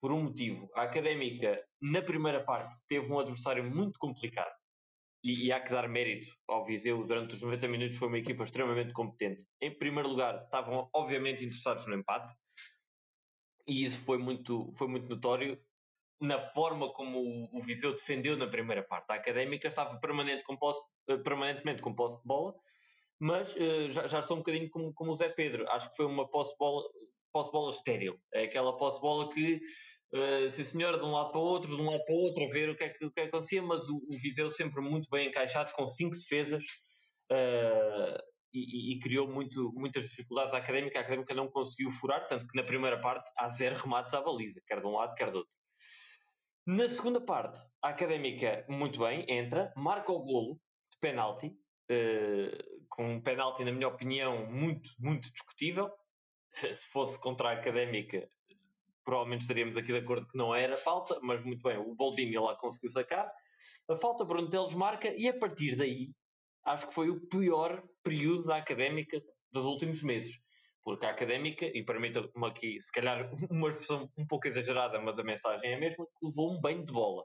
[0.00, 0.68] por um motivo.
[0.74, 4.52] A Académica na primeira parte teve um adversário muito complicado.
[5.22, 7.96] E, e há que dar mérito ao Viseu durante os 90 minutos.
[7.96, 9.46] Foi uma equipa extremamente competente.
[9.62, 12.34] Em primeiro lugar estavam obviamente interessados no empate.
[13.66, 15.58] E isso foi muito, foi muito notório
[16.24, 19.10] na forma como o, o Viseu defendeu na primeira parte.
[19.10, 22.54] A Académica estava permanente com posse, uh, permanentemente com posse de bola,
[23.20, 25.68] mas uh, já, já estou um bocadinho como, como o Zé Pedro.
[25.70, 26.82] Acho que foi uma posse de bola,
[27.32, 28.18] posse de bola estéril.
[28.32, 29.60] É aquela posse de bola que,
[30.14, 32.44] uh, sim senhora, de um lado para o outro, de um lado para o outro,
[32.44, 34.50] a ver o que é que, o que, é que acontecia, mas o, o, Viseu
[34.50, 36.64] sempre muito bem encaixado, com cinco defesas.
[37.30, 40.98] Uh, e, e, criou muito, muitas dificuldades à académica.
[40.98, 44.62] A académica não conseguiu furar, tanto que na primeira parte há zero remates à baliza,
[44.64, 45.52] quer de um lado, quer do outro.
[46.66, 50.58] Na segunda parte, a Académica, muito bem, entra, marca o golo
[50.90, 55.90] de penalti, uh, com um penalti, na minha opinião, muito, muito discutível.
[56.72, 58.26] Se fosse contra a Académica,
[59.04, 62.56] provavelmente estaríamos aqui de acordo que não era falta, mas muito bem, o Boldini lá
[62.56, 63.30] conseguiu sacar.
[63.90, 66.12] A falta, Bruno Teles marca, e a partir daí,
[66.64, 69.22] acho que foi o pior período da Académica
[69.52, 70.40] dos últimos meses
[70.84, 75.24] porque a académica, e permita-me aqui, se calhar, uma expressão um pouco exagerada, mas a
[75.24, 77.24] mensagem é a mesma, levou um banho de bola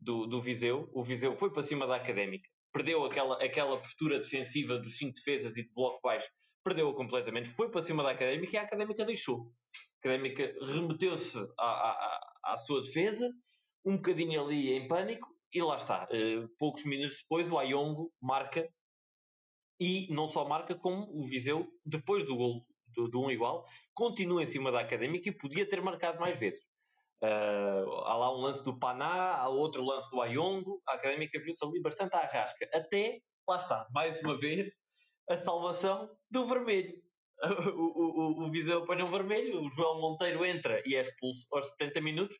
[0.00, 0.88] do, do Viseu.
[0.94, 5.56] O Viseu foi para cima da académica, perdeu aquela, aquela postura defensiva dos cinco defesas
[5.56, 6.28] e de bloco baixo,
[6.64, 9.52] perdeu-a completamente, foi para cima da académica e a académica deixou.
[9.96, 13.28] A académica remeteu-se à, à, à sua defesa,
[13.84, 16.04] um bocadinho ali em pânico, e lá está.
[16.04, 18.66] Uh, poucos minutos depois, o Ayongo marca
[19.78, 24.42] e não só marca, como o Viseu, depois do gol do, do um igual, continua
[24.42, 26.60] em cima da académica e podia ter marcado mais vezes.
[27.22, 31.64] Uh, há lá um lance do Paná, há outro lance do Ayongo, a académica viu-se
[31.64, 32.68] ali bastante à rasca.
[32.74, 34.68] Até, lá está, mais uma vez,
[35.28, 36.94] a salvação do vermelho.
[37.74, 41.70] o, o, o Viseu apanha um vermelho, o João Monteiro entra e é expulso aos
[41.70, 42.36] 70 minutos,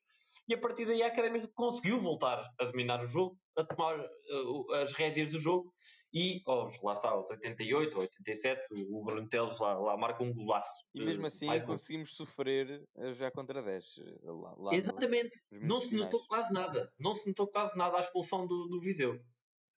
[0.49, 4.73] e a partir daí a Académica conseguiu voltar a dominar o jogo, a tomar uh,
[4.75, 5.73] as rédeas do jogo
[6.12, 10.33] e aos, lá está, aos 88 ou 87, o Bruno Teles lá, lá marca um
[10.33, 10.85] golaço.
[10.94, 12.14] E mesmo assim conseguimos um.
[12.14, 13.98] sofrer eh, já contra 10.
[13.98, 18.01] Eh, lá, lá Exatamente, não se notou quase nada, não se notou quase nada a
[18.03, 19.18] expulsão do, do Viseu.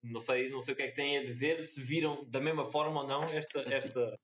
[0.01, 2.65] Não sei, não sei o que é que têm a dizer, se viram da mesma
[2.65, 4.19] forma ou não esta, assim, esta,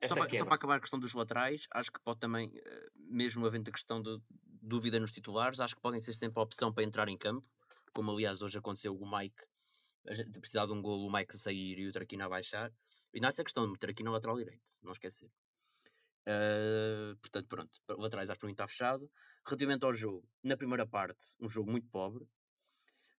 [0.00, 2.88] esta só, para, só para acabar a questão dos laterais, acho que pode também, eh,
[2.96, 4.18] mesmo havendo a questão de
[4.60, 7.46] dúvida nos titulares, acho que podem ser sempre a opção para entrar em campo,
[7.94, 9.44] como aliás hoje aconteceu com o Mike
[10.12, 12.72] gente precisar de um golo, o Mike sair e o Traquina a baixar.
[13.12, 15.30] E não é essa questão de meter aqui no lateral direito, não esquecer.
[16.26, 19.10] Uh, portanto, pronto, laterais acho que está fechado.
[19.46, 22.26] Relativamente ao jogo, na primeira parte, um jogo muito pobre.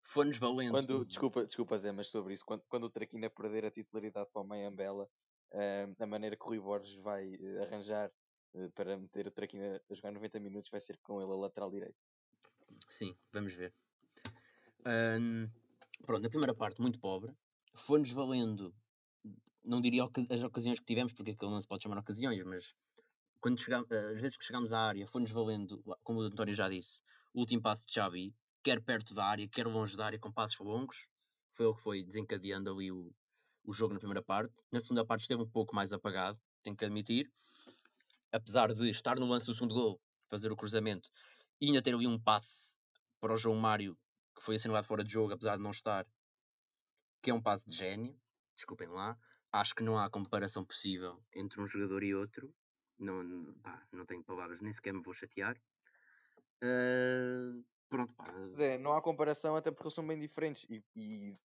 [0.04, 0.72] Foi-nos valendo.
[0.72, 4.42] Quando, desculpa, desculpa, Zé, mas sobre isso, quando, quando o Traquina perder a titularidade para
[4.42, 5.10] o Mayambela,
[5.54, 8.12] uh, a maneira que o Rui Borges vai uh, arranjar
[8.54, 11.72] uh, para meter o Traquina a jogar 90 minutos vai ser com ele a lateral
[11.72, 11.98] direito.
[12.90, 13.74] Sim, vamos ver.
[14.86, 15.50] Um,
[16.04, 17.34] Pronto, na primeira parte, muito pobre.
[17.86, 18.74] Foi-nos valendo,
[19.64, 22.76] não diria as ocasiões que tivemos, porque aquilo não se pode chamar ocasiões, mas
[23.40, 26.70] quando chegamos, eh, às vezes que chegámos à área, foi-nos valendo, como o António já
[26.70, 27.02] disse,
[27.34, 30.60] o último passo de Xavi, quer perto da área, quer longe da área, com passos
[30.60, 31.08] longos.
[31.54, 33.14] foi ele que foi desencadeando ali o,
[33.64, 34.56] o jogo na primeira parte.
[34.72, 37.32] Na segunda parte esteve um pouco mais apagado, tenho que admitir.
[38.32, 41.10] Apesar de estar no lance do segundo gol, fazer o cruzamento
[41.62, 42.76] e ainda ter ali um passe
[43.20, 43.98] para o João Mário,
[44.46, 46.06] que foi assinalado fora de jogo, apesar de não estar,
[47.22, 48.16] que é um passe de gênio.
[48.56, 49.18] Desculpem lá.
[49.52, 52.54] Acho que não há comparação possível entre um jogador e outro.
[53.00, 55.60] Não, pá, não tenho palavras, nem sequer me vou chatear.
[56.64, 58.32] Uh, pronto, pá.
[58.48, 61.38] Zé, não há comparação até porque eles são bem diferentes e, e,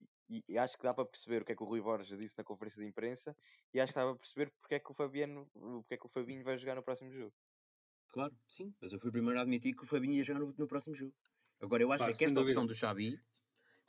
[0.49, 2.45] e, acho que dá para perceber o que é que o Rui Borges disse na
[2.45, 3.35] conferência de imprensa
[3.73, 6.11] e acho que dá para perceber porque é que o Fabiano, porque é que o
[6.11, 7.33] Fabinho vai jogar no próximo jogo.
[8.09, 10.55] Claro, sim, mas eu fui o primeiro a admitir que o Fabinho ia jogar no,
[10.57, 11.15] no próximo jogo.
[11.61, 13.21] Agora eu acho claro, é que esta opção do Xabi,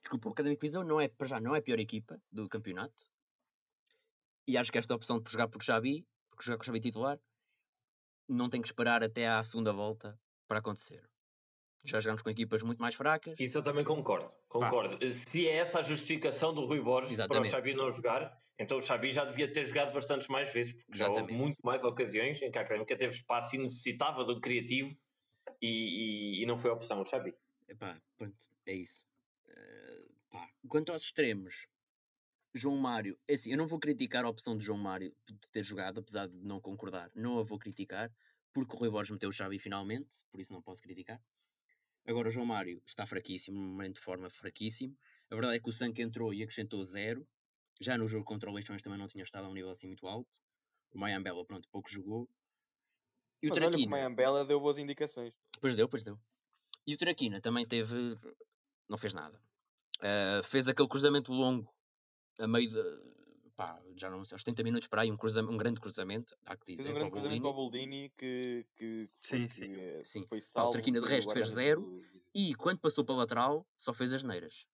[0.01, 3.09] desculpa, o Académico Visão não é, para já, não é a pior equipa do campeonato.
[4.47, 7.19] E acho que esta opção de jogar por Xabi, porque jogar com o Xabi titular,
[8.27, 11.03] não tem que esperar até à segunda volta para acontecer.
[11.83, 13.35] Já jogamos com equipas muito mais fracas.
[13.39, 14.31] Isso eu também concordo.
[14.47, 14.99] Concordo.
[15.03, 15.09] Ah.
[15.09, 17.49] Se é essa a justificação do Rui Borges Exatamente.
[17.49, 20.73] para o Xabi não jogar, então o Xabi já devia ter jogado bastantes mais vezes,
[20.73, 21.19] porque Exatamente.
[21.19, 24.95] já houve muito mais ocasiões em que a Académica teve espaço e necessitava do criativo
[25.59, 27.33] e, e, e, não foi a opção o Xabi.
[27.71, 29.07] Epá, pronto, é isso.
[29.47, 30.11] Uh,
[30.67, 31.67] Quanto aos extremos,
[32.53, 35.63] João Mário, é assim, eu não vou criticar a opção de João Mário de ter
[35.63, 38.11] jogado, apesar de não concordar, não a vou criticar,
[38.53, 41.21] porque o Rui Borges meteu o Xavi finalmente, por isso não posso criticar.
[42.05, 44.97] Agora o João Mário está fraquíssimo, no momento de forma fraquíssimo.
[45.29, 47.25] A verdade é que o Sank entrou e acrescentou zero.
[47.79, 50.05] Já no jogo contra o Leixões também não tinha estado a um nível assim muito
[50.05, 50.29] alto.
[50.91, 52.29] O Mayambela, pronto, pouco jogou.
[53.41, 55.33] E o Mas Traquina, olha que o Mayambela deu boas indicações.
[55.61, 56.19] Pois deu, pois deu.
[56.85, 58.17] E o Traquina também teve...
[58.89, 59.39] Não fez nada.
[59.99, 61.71] Uh, fez aquele cruzamento longo
[62.39, 63.11] a meio de
[63.55, 66.35] pá, já não sei, aos 30 minutos para aí, um, cruzamento, um grande cruzamento.
[66.45, 69.73] Há que dizer, fez um grande cruzamento para o Boldini que, que, sim, sim.
[69.73, 70.25] Que sim.
[70.25, 70.71] foi salvo.
[70.71, 72.03] A Traquina de resto fez zero do...
[72.33, 74.65] e quando passou para a lateral só fez as neiras.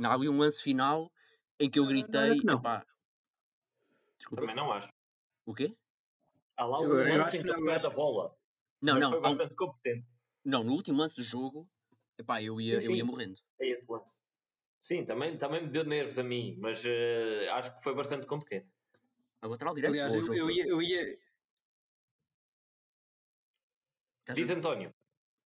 [0.00, 1.10] Há ali um lance final
[1.58, 2.36] em que eu gritei.
[2.44, 2.82] Não, não.
[4.16, 4.42] Desculpa.
[4.42, 4.88] Também não acho.
[5.44, 5.76] O quê?
[6.56, 8.36] Há lá um lance em que ele a bola.
[8.80, 9.10] Não, mas não.
[9.10, 9.56] Foi bastante um...
[9.56, 10.06] competente.
[10.48, 11.68] Não, no último lance do jogo,
[12.16, 12.92] epá, eu ia, sim, sim.
[12.92, 13.38] eu ia morrendo.
[13.60, 14.24] É esse lance.
[14.80, 18.66] Sim, também, também me deu nervos a mim, mas uh, acho que foi bastante competente.
[19.42, 21.18] A lateral direito Aliás, eu, eu, ia, eu ia.
[24.34, 24.94] Diz António.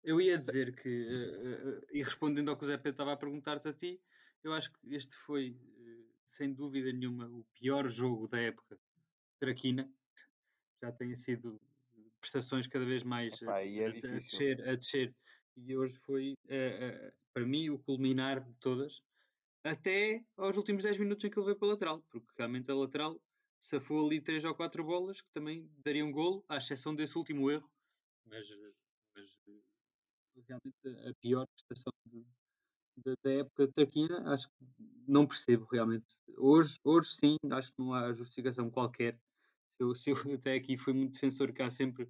[0.05, 3.17] Eu ia dizer que, uh, uh, e respondendo ao que o Zé Pedro estava a
[3.17, 4.01] perguntar-te a ti,
[4.45, 5.59] eu acho que este foi,
[6.25, 8.79] sem dúvida nenhuma, o pior jogo da época.
[9.41, 9.93] Traquina.
[10.81, 11.61] Já têm sido
[12.23, 15.15] prestações cada vez mais Epá, a, é a, descer, a descer.
[15.57, 16.35] E hoje foi,
[17.35, 19.03] para mim, o culminar de todas
[19.65, 22.75] até aos últimos 10 minutos em que ele veio para a lateral, porque realmente a
[22.75, 23.21] lateral
[23.61, 27.71] safou ali 3 ou 4 bolas que também dariam golo, à exceção desse último erro,
[28.25, 28.45] mas,
[29.15, 29.31] mas
[30.49, 32.27] realmente a pior prestação de,
[32.97, 34.67] de, da época de Traquina, acho que
[35.07, 36.07] não percebo realmente.
[36.37, 39.19] Hoje, hoje sim, acho que não há justificação qualquer.
[39.83, 39.93] Eu,
[40.27, 42.09] eu até aqui fui muito defensor que há sempre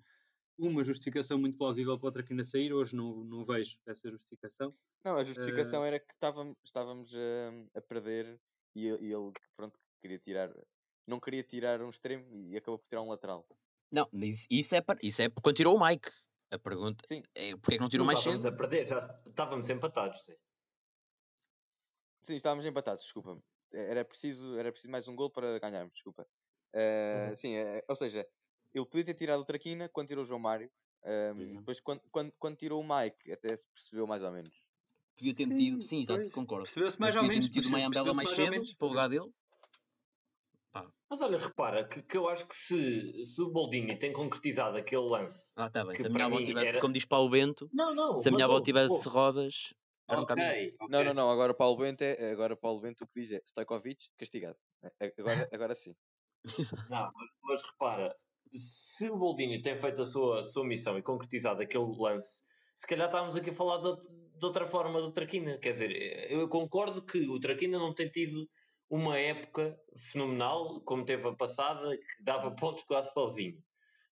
[0.59, 4.75] uma justificação muito plausível para o Traquina sair, hoje não, não vejo essa justificação.
[5.05, 5.85] Não, a justificação uh...
[5.85, 8.41] era que estávamos, estávamos a, a perder
[8.75, 10.55] e, e, ele pronto, queria tirar,
[11.07, 13.47] não queria tirar um extremo e acabou por tirar um lateral.
[13.91, 16.11] Não, mas isso é, para, isso é quando tirou o Mike.
[16.51, 17.23] A pergunta sim.
[17.35, 18.53] é porque é que não tirou não mais estávamos cedo?
[18.53, 20.23] Estávamos a perder, já estávamos empatados.
[20.23, 20.37] Sim,
[22.23, 23.43] sim estávamos empatados, desculpa.
[23.73, 26.29] Era preciso, era preciso mais um gol para ganharmos, desculpa.
[26.75, 27.35] Uh, uhum.
[27.35, 28.27] Sim, é, ou seja,
[28.75, 30.71] ele podia ter tirado o Traquina quando tirou o João Mário.
[31.05, 34.55] Um, depois, quando, quando, quando tirou o Mike, até se percebeu mais ou menos.
[35.17, 36.65] Podia ter metido, sim, sim exato, concordo.
[36.65, 37.47] Percebeu-se mais ou menos.
[37.47, 39.31] Podia ter metido o Mayambela mais cedo para o lugar dele.
[40.73, 40.91] Pá.
[41.11, 45.03] Mas olha, repara que, que eu acho que se, se o Boldini tem concretizado aquele
[45.03, 45.53] lance.
[45.59, 45.97] Ah, tá bem.
[45.97, 46.81] Se a minha avó tivesse, era...
[46.81, 49.75] como diz Paulo Bento, não, não, se a minha avó tivesse rodas.
[50.09, 50.89] Era um okay, okay.
[50.89, 51.31] Não, não, não.
[51.31, 52.31] Agora o Paulo Bento é.
[52.31, 54.57] Agora Paulo Bento o que diz é Stojkovic castigado.
[55.19, 55.95] Agora, agora sim.
[56.88, 57.11] Não,
[57.42, 58.14] mas repara,
[58.55, 62.42] se o Boldini tem feito a sua, a sua missão e concretizado aquele lance,
[62.74, 65.59] se calhar estávamos aqui a falar de, de outra forma do Traquina.
[65.59, 68.48] Quer dizer, eu concordo que o Traquina não tem tido
[68.90, 73.62] uma época fenomenal, como teve a passada, que dava pontos quase sozinho.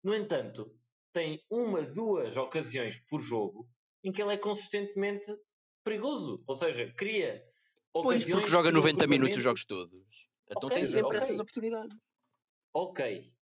[0.04, 0.72] No entanto,
[1.12, 3.68] tem uma, duas ocasiões por jogo
[4.04, 5.36] em que ele é consistentemente
[5.84, 6.42] perigoso.
[6.48, 7.44] Ou seja, cria
[7.94, 8.26] ocasiões.
[8.26, 10.30] Pois, porque joga 90 minutos os jogos todos.
[10.50, 11.18] Então okay, tem sempre okay.
[11.18, 11.98] essas oportunidades.
[12.74, 13.34] Ok,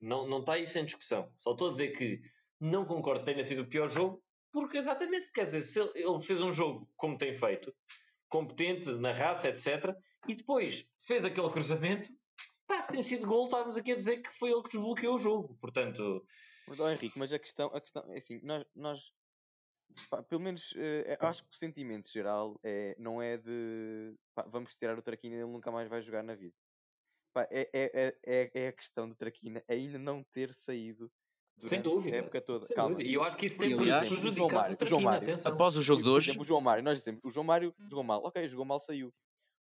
[0.00, 1.30] não, não está isso em discussão.
[1.36, 2.20] Só estou a dizer que
[2.60, 6.40] não concordo que tenha sido o pior jogo, porque exatamente, quer dizer, se ele fez
[6.40, 7.74] um jogo como tem feito,
[8.28, 9.94] competente na raça, etc.,
[10.28, 12.10] e depois fez aquele cruzamento,
[12.66, 15.18] pá, se tem sido gol, estávamos aqui a dizer que foi ele que desbloqueou o
[15.18, 15.56] jogo.
[15.60, 16.26] Portanto.
[16.78, 19.12] Oh, Henrique, mas a questão, a questão é assim, nós, nós
[20.10, 24.74] pá, pelo menos uh, acho que o sentimento geral é, não é de pá, vamos
[24.76, 26.54] tirar o Traquina e ele nunca mais vai jogar na vida.
[27.36, 31.12] Pá, é, é, é, é a questão do Traquina ainda não ter saído
[31.58, 32.16] sem dúvida.
[32.16, 32.66] a época toda.
[32.68, 33.02] Calma.
[33.02, 35.82] E eu acho que isso tem prejudicado o João Mário, o João Mário, Após o
[35.82, 36.30] jogo de hoje.
[36.30, 38.24] Exemplo, o João Mário, nós dizemos, o João Mário jogou mal.
[38.24, 39.12] Ok, jogou mal, saiu.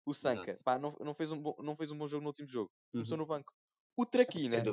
[0.06, 2.48] O Sanca, pá, não, não, fez um bom, não fez um bom jogo no último
[2.48, 2.72] jogo.
[2.94, 3.24] Começou uhum.
[3.24, 3.54] no banco.
[3.98, 4.64] O Traquina,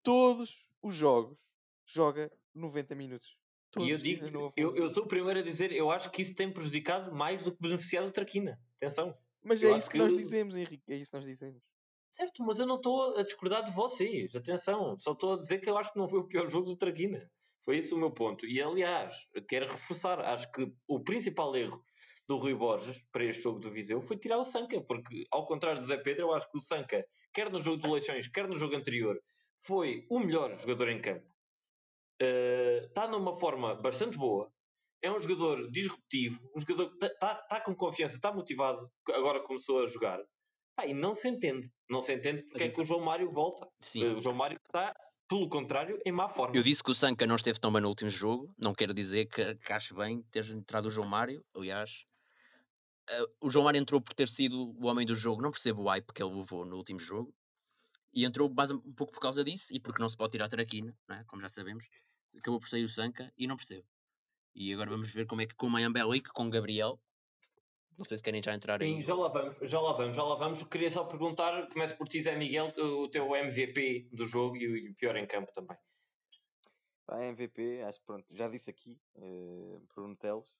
[0.00, 1.36] todos os jogos,
[1.84, 3.36] joga 90 minutos.
[3.72, 6.34] Todos e eu digo, eu, eu sou o primeiro a dizer, eu acho que isso
[6.36, 8.56] tem prejudicado mais do que beneficiado o Traquina.
[8.76, 9.18] Atenção.
[9.42, 10.92] Mas eu é isso que, que nós dizemos, Henrique.
[10.92, 11.60] É isso que nós dizemos.
[12.10, 14.34] Certo, mas eu não estou a discordar de vocês.
[14.34, 16.76] Atenção, só estou a dizer que eu acho que não foi o pior jogo do
[16.76, 17.30] Traquina.
[17.64, 18.44] Foi esse o meu ponto.
[18.46, 19.14] E aliás,
[19.48, 21.80] quero reforçar, acho que o principal erro
[22.28, 25.80] do Rui Borges para este jogo do Viseu foi tirar o Sanca, porque ao contrário
[25.80, 28.56] do Zé Pedro, eu acho que o Sanca, quer no jogo de eleições, quer no
[28.56, 29.20] jogo anterior,
[29.64, 31.28] foi o melhor jogador em campo.
[32.88, 34.52] Está uh, numa forma bastante boa.
[35.02, 39.82] É um jogador disruptivo, um jogador que está tá com confiança, está motivado, agora começou
[39.82, 40.20] a jogar.
[40.80, 41.70] Ah, e não se entende.
[41.90, 43.68] Não se entende porque é que o João Mário volta.
[43.80, 44.14] Sim.
[44.14, 44.94] O João Mário está,
[45.28, 46.56] pelo contrário, em má forma.
[46.56, 48.50] Eu disse que o Sanca não esteve tão bem no último jogo.
[48.56, 51.44] Não quero dizer que, que acho bem ter entrado o João Mário.
[51.54, 52.06] Aliás,
[53.10, 55.42] uh, o João Mário entrou por ter sido o homem do jogo.
[55.42, 57.34] Não percebo o hype que ele levou no último jogo.
[58.14, 60.48] E entrou mais um pouco por causa disso e porque não se pode tirar a
[60.48, 61.24] Traquina, é?
[61.24, 61.84] como já sabemos.
[62.38, 63.84] Acabou por sair o Sanca e não percebo.
[64.54, 66.98] E agora vamos ver como é que com o Mayambelic, com o Gabriel,
[68.00, 69.02] não sei se querem já entrar Sim, aí.
[69.02, 70.64] já lá vamos, já lá vamos, já lá vamos.
[70.64, 74.94] Queria só perguntar, começo por ti, Zé Miguel, o teu MVP do jogo e o
[74.94, 75.76] pior em campo também.
[77.08, 80.56] A MVP, acho que pronto, já disse aqui, uh, Bruno Teles,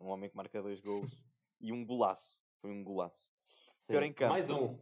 [0.00, 1.14] um homem que marca dois gols
[1.60, 2.40] e um golaço.
[2.62, 3.30] Foi um golaço.
[3.86, 4.32] Pior em campo.
[4.32, 4.78] Mais um.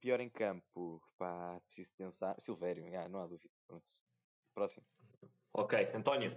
[0.00, 2.34] Pior em campo, pá, preciso pensar.
[2.40, 3.54] Silvério, ah, não há dúvida.
[3.68, 3.88] Pronto.
[4.52, 4.84] Próximo.
[5.52, 6.36] Ok, António.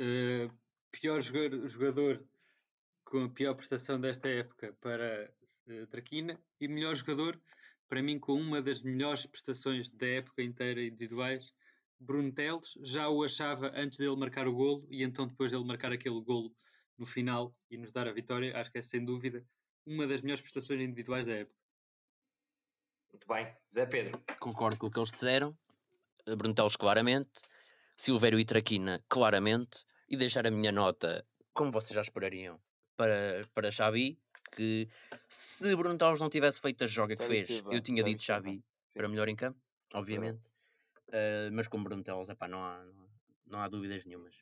[0.00, 0.50] Uh,
[0.90, 2.26] pior jogador, jogador
[3.06, 5.32] com a pior prestação desta época para
[5.68, 7.40] uh, Traquina e melhor jogador,
[7.88, 11.54] para mim, com uma das melhores prestações da época inteira individuais,
[12.00, 12.76] Bruno Teles.
[12.82, 16.54] Já o achava antes dele marcar o golo e então depois dele marcar aquele golo
[16.98, 19.46] no final e nos dar a vitória, acho que é sem dúvida
[19.86, 21.56] uma das melhores prestações individuais da época.
[23.12, 24.20] Muito bem, Zé Pedro.
[24.40, 25.56] Concordo com o que eles disseram.
[26.36, 27.30] Bruno Teles, claramente.
[27.96, 29.84] Silvério e Traquina, claramente.
[30.08, 31.24] E deixar a minha nota,
[31.56, 32.60] como vocês já esperariam,
[32.96, 34.18] para, para Xavi,
[34.52, 34.88] que
[35.28, 39.08] se Bruno Tales não tivesse feito a joga que fez, eu tinha dito Xavi para
[39.08, 39.60] melhor em campo,
[39.94, 40.40] obviamente.
[41.08, 43.08] Uh, mas com Bruno Tales, epá, não, há, não, há,
[43.46, 44.34] não há dúvidas nenhumas.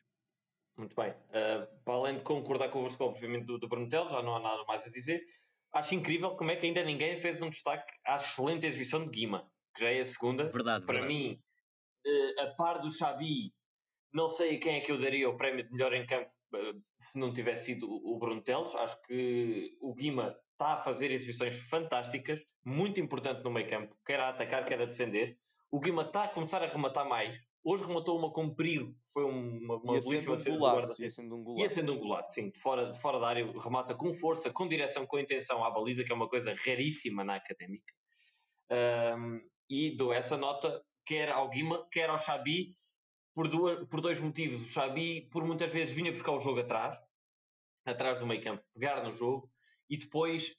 [0.77, 1.11] Muito bem.
[1.11, 4.39] Uh, para além de concordar com o obviamente, do, do Bruno Telles, já não há
[4.39, 5.21] nada mais a dizer.
[5.73, 9.49] Acho incrível como é que ainda ninguém fez um destaque à excelente exibição de Guima,
[9.75, 10.45] que já é a segunda.
[10.49, 11.13] Verdade, Para verdade.
[11.13, 11.41] mim,
[12.05, 13.53] uh, a par do Xavi,
[14.13, 16.29] não sei a quem é que eu daria o prémio de melhor em campo
[16.97, 18.73] se não tivesse sido o Bruno Teles.
[18.75, 24.19] Acho que o Guima está a fazer exibições fantásticas, muito importante no meio campo, quer
[24.19, 25.37] a atacar, quer a defender.
[25.71, 27.37] O Guima está a começar a rematar mais.
[27.63, 31.43] Hoje rematou uma com perigo, foi uma, uma belíssima defesa um golaço, ia sendo um
[31.43, 31.63] golaço.
[31.63, 32.49] Ia sendo um golaço, sim.
[32.51, 36.03] De fora, de fora da área, remata com força, com direção, com intenção à baliza,
[36.03, 37.91] que é uma coisa raríssima na académica.
[39.17, 42.75] Um, e dou essa nota quer ao Guima, quer ao Xabi,
[43.35, 44.61] por, duas, por dois motivos.
[44.61, 46.97] O Xabi, por muitas vezes, vinha buscar o jogo atrás,
[47.85, 49.51] atrás do meio campo, pegar no jogo,
[49.89, 50.55] e depois,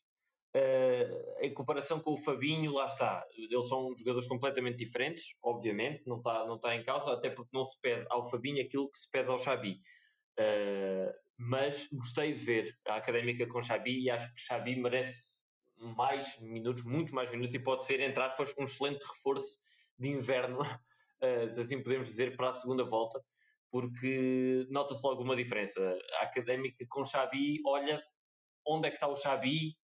[0.54, 3.26] uh, em comparação com o Fabinho, lá está.
[3.34, 7.64] Eles são jogadores completamente diferentes, obviamente, não está não tá em causa, até porque não
[7.64, 9.80] se pede ao Fabinho aquilo que se pede ao Xabi.
[10.38, 15.44] Uh, mas gostei de ver a académica com Xabi e acho que Xabi merece
[15.78, 19.58] mais minutos, muito mais minutos, e pode ser, entre aspas, um excelente reforço
[19.98, 20.58] de inverno
[21.48, 23.20] se assim podemos dizer, para a segunda volta,
[23.70, 25.98] porque nota-se logo uma diferença.
[26.20, 28.02] A académica com Xabi olha
[28.66, 29.76] onde é que está o Xabi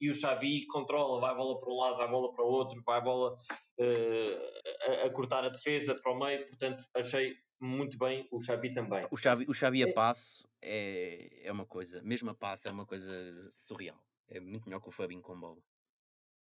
[0.00, 2.48] e o Xabi controla, vai a bola para um lado, vai a bola para o
[2.48, 7.36] outro, vai a bola uh, a, a, cortar a defesa para o meio, portanto achei
[7.60, 9.04] muito bem o Xabi também.
[9.10, 9.92] O Xabi, o Xabi a é.
[9.92, 13.10] passo é, é uma coisa, mesmo a passo é uma coisa
[13.54, 14.00] surreal.
[14.28, 15.58] É muito melhor que o Fabinho com bola.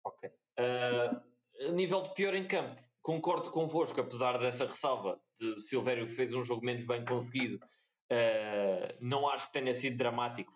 [0.03, 0.29] Ok.
[0.59, 6.43] Uh, nível de pior em campo, concordo convosco, apesar dessa ressalva de Silvério fez um
[6.43, 10.51] jogo menos bem conseguido, uh, não acho que tenha sido dramático,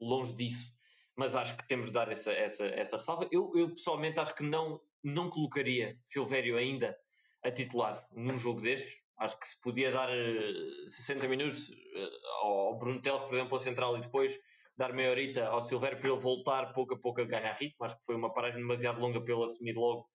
[0.00, 0.72] longe disso,
[1.14, 3.28] mas acho que temos de dar essa, essa, essa ressalva.
[3.30, 6.96] Eu, eu pessoalmente acho que não, não colocaria Silvério ainda
[7.44, 8.96] a titular num jogo destes.
[9.18, 13.54] Acho que se podia dar uh, eh, 60 minutos uh, ao Bruno Teles, por exemplo,
[13.54, 14.34] a central, e depois
[14.78, 17.84] dar meia horita ao Silvério para ele voltar pouco a pouco a ganhar ritmo.
[17.84, 20.08] Acho que foi uma paragem demasiado longa para ele assumir logo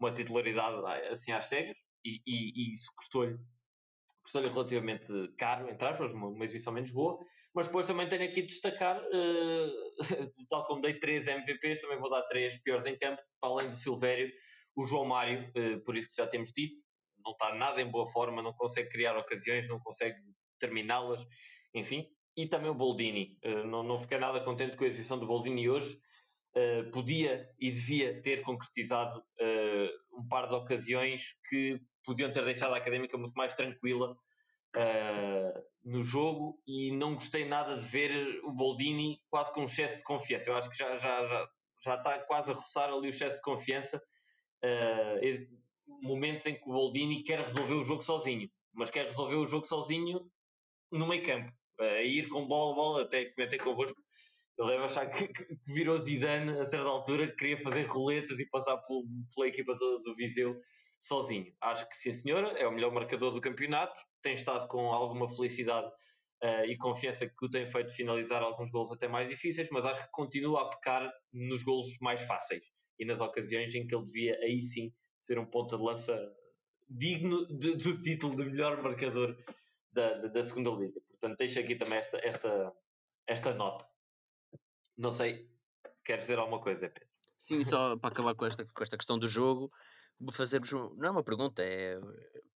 [0.00, 3.38] uma titularidade assim às cegas e, e, e isso custou-lhe
[4.22, 5.06] custou-lhe relativamente
[5.38, 7.18] caro, entre aspas, uma, uma exibição menos boa,
[7.54, 9.92] mas depois também tenho aqui de destacar, uh,
[10.48, 13.76] tal como dei três MVPs, também vou dar três piores em campo, para além do
[13.76, 14.30] Silvério,
[14.76, 16.76] o João Mário, uh, por isso que já temos dito,
[17.24, 20.16] não está nada em boa forma, não consegue criar ocasiões, não consegue
[20.58, 21.26] terminá-las,
[21.74, 23.38] enfim, e também o Boldini.
[23.44, 25.98] Uh, não, não fiquei nada contente com a exibição do Boldini hoje.
[26.56, 32.74] Uh, podia e devia ter concretizado uh, um par de ocasiões que podiam ter deixado
[32.74, 34.16] a académica muito mais tranquila
[35.84, 40.04] no jogo e não gostei nada de ver o Boldini quase com um excesso de
[40.04, 40.48] confiança.
[40.48, 41.48] Eu acho que já, já, já,
[41.82, 44.00] já está quase a roçar ali o excesso de confiança.
[46.02, 49.66] momentos em que o Boldini quer resolver o jogo sozinho, mas quer resolver o jogo
[49.66, 50.30] sozinho
[50.92, 53.96] no meio campo a ir com bola, bola, até comentei convosco,
[54.60, 58.46] ele deve achar que, que, virou Zidane a certa altura, que queria fazer roletas e
[58.46, 60.54] passar pelo, pela equipa toda do Viseu
[60.98, 61.50] sozinho.
[61.62, 65.88] Acho que sim, senhora, é o melhor marcador do campeonato, tem estado com alguma felicidade
[66.44, 70.02] uh, e confiança que o tem feito finalizar alguns gols até mais difíceis, mas acho
[70.02, 72.62] que continua a pecar nos gols mais fáceis
[72.98, 76.30] e nas ocasiões em que ele devia aí sim ser um ponta de lança
[76.86, 79.34] digno de, do título de melhor marcador
[79.90, 81.00] da, da, da segunda liga.
[81.08, 82.72] Portanto, deixo aqui também esta, esta,
[83.26, 83.86] esta nota.
[85.00, 85.48] Não sei,
[86.04, 87.08] queres dizer alguma coisa, Pedro?
[87.38, 89.72] Sim, só para acabar com esta, com esta questão do jogo,
[90.20, 91.98] vou fazer-vos, não é uma pergunta, é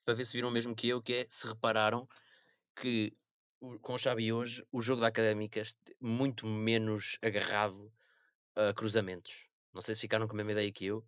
[0.04, 2.06] para ver se viram mesmo que eu, que é se repararam
[2.76, 3.16] que
[3.80, 5.64] com o Xavi hoje o jogo da Académica é
[5.98, 7.90] muito menos agarrado
[8.54, 9.32] a cruzamentos.
[9.72, 11.02] Não sei se ficaram com a mesma ideia que eu.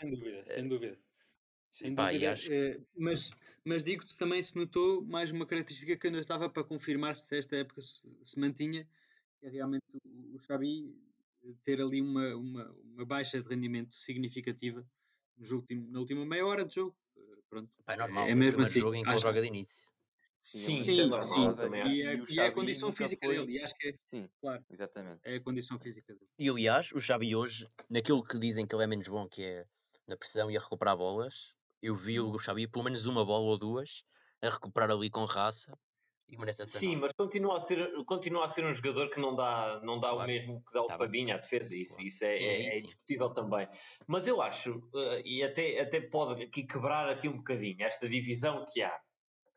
[0.00, 0.98] Sem dúvida, sem dúvida.
[1.70, 2.52] Sem Pá, dúvida, acho...
[2.52, 3.30] Eh, mas,
[3.64, 7.38] mas digo-te também se notou mais uma característica que eu ainda estava para confirmar se
[7.38, 8.84] esta época se, se mantinha,
[9.42, 10.94] é realmente o, o Xabi
[11.64, 14.86] ter ali uma, uma, uma, baixa de rendimento significativa
[15.36, 16.96] nos último, na última meia hora de jogo.
[17.16, 17.70] Eh, pronto.
[17.84, 18.80] Pá, é normal, é mesmo assim.
[18.80, 19.90] jogo em que ele joga de início.
[20.38, 21.74] Sim, sim, sim, é normal, sim.
[21.88, 23.36] E, é, e é a condição física foi...
[23.36, 25.20] dele, e acho que é, sim, claro, exatamente.
[25.24, 26.28] é a condição física dele.
[26.38, 29.66] E aliás, o Xabi hoje, naquilo que dizem que ele é menos bom, que é
[30.06, 33.58] na precisão e a recuperar bolas, eu vi o Xavi pelo menos uma bola ou
[33.58, 34.04] duas
[34.40, 35.76] a recuperar ali com raça
[36.32, 37.00] e merece essa Sim, nota.
[37.02, 40.24] mas continua a, ser, continua a ser um jogador que não dá, não dá claro.
[40.24, 42.06] o mesmo que dá o tá Fabinho à defesa, isso, claro.
[42.08, 43.68] isso é, sim, é, é indiscutível também.
[44.06, 48.64] Mas eu acho, uh, e até, até pode aqui quebrar aqui um bocadinho esta divisão
[48.72, 48.98] que há,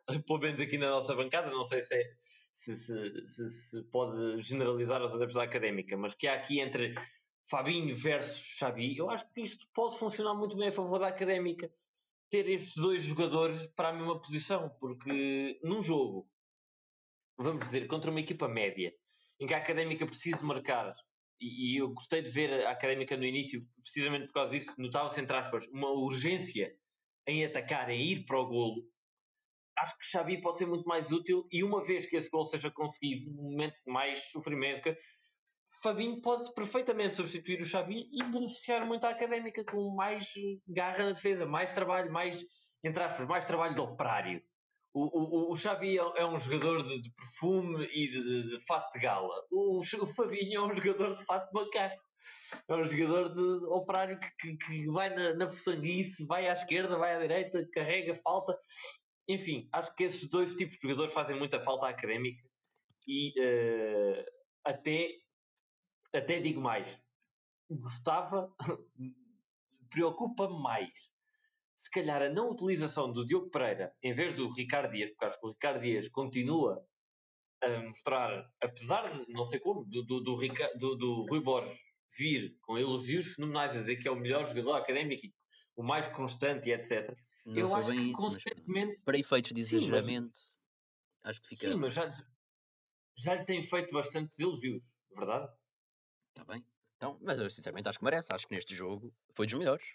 [0.27, 2.03] pelo menos aqui na nossa bancada, não sei se, é,
[2.51, 6.93] se, se, se, se pode generalizar os adeptos da académica, mas que há aqui entre
[7.49, 11.71] Fabinho versus Xavi, eu acho que isto pode funcionar muito bem a favor da académica
[12.29, 16.27] ter estes dois jogadores para a mesma posição, porque num jogo,
[17.37, 18.93] vamos dizer, contra uma equipa média,
[19.39, 20.95] em que a académica precisa marcar,
[21.39, 25.19] e, e eu gostei de ver a académica no início, precisamente por causa disso, notava-se
[25.19, 26.73] entre aspas uma urgência
[27.27, 28.83] em atacar, em ir para o golo.
[29.77, 32.71] Acho que Xavi pode ser muito mais útil e uma vez que esse gol seja
[32.71, 34.95] conseguido, num momento de mais sofrimento,
[35.85, 40.33] Fabinho pode perfeitamente substituir o Xavi e beneficiar muito a académica com mais
[40.67, 42.43] garra na defesa, mais trabalho, mais,
[42.83, 44.41] entre aspas, mais trabalho de operário.
[44.95, 48.65] O, o, o Xavi é, é um jogador de, de perfume e de, de, de,
[48.65, 49.45] fato de gala.
[49.51, 52.01] O, o Fabinho é um jogador de fato de macaco.
[52.69, 56.97] É um jogador de operário que, que, que vai na, na sanguice, vai à esquerda,
[56.97, 58.57] vai à direita, carrega, falta.
[59.27, 62.41] Enfim, acho que esses dois tipos de jogadores fazem muita falta académica
[63.05, 64.25] e uh,
[64.63, 65.09] até
[66.13, 66.87] até digo mais,
[67.69, 68.49] gostava,
[69.91, 70.89] preocupa-me mais,
[71.75, 75.39] se calhar a não utilização do Diogo Pereira em vez do Ricardo Dias, porque acho
[75.39, 76.85] que o Ricardo Dias continua
[77.61, 80.35] a mostrar, apesar de não sei como, do, do, do,
[80.77, 81.79] do, do Rui Borges
[82.17, 85.27] vir com elogios fenomenais a dizer que é o melhor jogador académico,
[85.75, 87.13] o mais constante e etc.
[87.45, 89.01] Não eu acho que isso, constantemente.
[89.03, 90.53] Para efeitos de exageramento, sim,
[91.23, 91.29] mas...
[91.29, 91.71] acho que fica.
[91.71, 92.11] Sim, mas já,
[93.17, 94.83] já lhe tem feito bastantes elogios,
[95.15, 95.51] verdade?
[96.29, 96.65] Está bem.
[96.97, 98.31] Então, mas eu sinceramente acho que merece.
[98.31, 99.85] Acho que neste jogo foi dos melhores.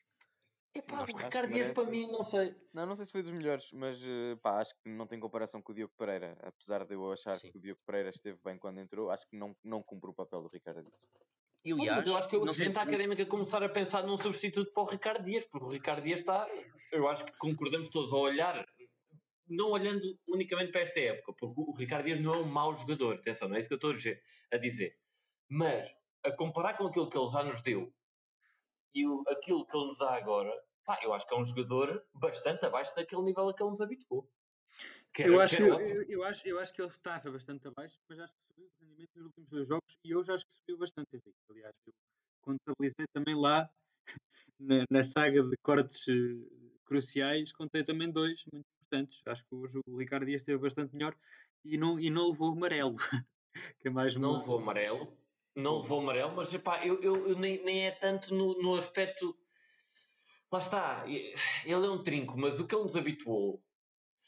[0.72, 2.54] Epá, o Ricardo Dias para mim, não sei.
[2.72, 5.60] Não, não sei se foi dos melhores, mas eh, pá, acho que não tem comparação
[5.60, 6.38] com o Diogo Pereira.
[6.42, 7.50] Apesar de eu achar Sim.
[7.50, 10.42] que o Diogo Pereira esteve bem quando entrou, acho que não, não cumpre o papel
[10.42, 11.00] do Ricardo Dias.
[11.64, 14.72] E, aliás, mas eu acho que é urgente a académica começar a pensar num substituto
[14.72, 16.48] para o Ricardo Dias, porque o Ricardo Dias está.
[16.92, 18.64] Eu acho que concordamos todos a olhar,
[19.48, 23.16] não olhando unicamente para esta época, porque o Ricardo Dias não é um mau jogador,
[23.16, 23.92] atenção, não é isso que eu estou
[24.52, 24.96] a dizer.
[25.48, 25.92] Mas
[26.24, 27.92] a comparar com aquilo que ele já nos deu
[28.94, 30.52] e o, aquilo que ele nos dá agora,
[30.84, 33.80] pá, eu acho que é um jogador bastante abaixo daquele nível a que ele nos
[33.80, 34.28] habituou.
[35.18, 38.32] Era, eu, acho, eu, eu, acho, eu acho que ele estava bastante abaixo, mas acho
[38.32, 41.08] que subiu o rendimento nos últimos dois jogos e hoje acho que subiu bastante.
[41.50, 41.92] Aliás, eu
[42.40, 43.68] contabilizei também lá
[44.58, 49.20] na, na saga de cortes uh, cruciais, contei também dois muito importantes.
[49.26, 51.14] Acho que hoje o Ricardo Dias esteve bastante melhor
[51.64, 52.96] e não, e não levou amarelo.
[53.78, 55.12] que é mais não levou amarelo,
[55.54, 59.36] não levou amarelo, mas epá, eu, eu, eu nem, nem é tanto no, no aspecto.
[60.52, 63.62] Lá está, ele é um trinco, mas o que ele nos habituou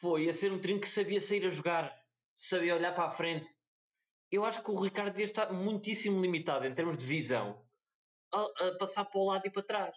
[0.00, 1.96] foi a ser um trinco que sabia sair a jogar,
[2.36, 3.48] sabia olhar para a frente.
[4.30, 7.64] Eu acho que o Ricardo Dias está muitíssimo limitado em termos de visão
[8.32, 9.96] a, a passar para o lado e para trás.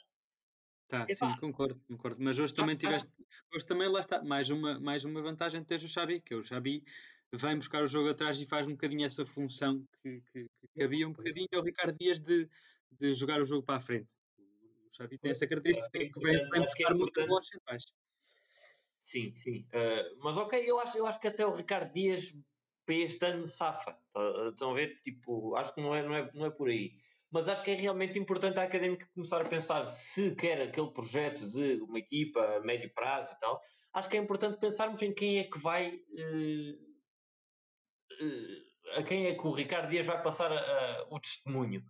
[0.88, 2.18] Tá, sim, concordo, concordo.
[2.20, 3.10] Mas hoje também tiveste,
[3.54, 6.38] hoje também lá está, mais uma, mais uma vantagem de teres o Xabi, que é
[6.38, 6.84] o Xabi
[7.42, 11.08] vai buscar o jogo atrás e faz um bocadinho essa função que, que, que havia
[11.08, 12.50] um bocadinho ao Ricardo Dias de,
[12.92, 14.14] de jogar o jogo para a frente.
[14.88, 17.84] O Xabi tem essa característica que vem, vem buscar é muito bolas centrais.
[19.00, 19.68] Sim, sim.
[19.74, 22.34] Uh, mas ok, eu acho, eu acho que até o Ricardo Dias
[22.86, 23.98] para este ano safa.
[24.14, 25.00] Tá, estão a ver?
[25.02, 26.94] Tipo, acho que não é, não é, não é por aí
[27.36, 31.46] mas acho que é realmente importante a académica começar a pensar se quer aquele projeto
[31.50, 33.60] de uma equipa a médio prazo e tal.
[33.94, 35.96] Acho que é importante pensarmos em quem é que vai.
[35.96, 36.85] Uh,
[38.95, 41.84] a quem é que o Ricardo Dias vai passar uh, o testemunho.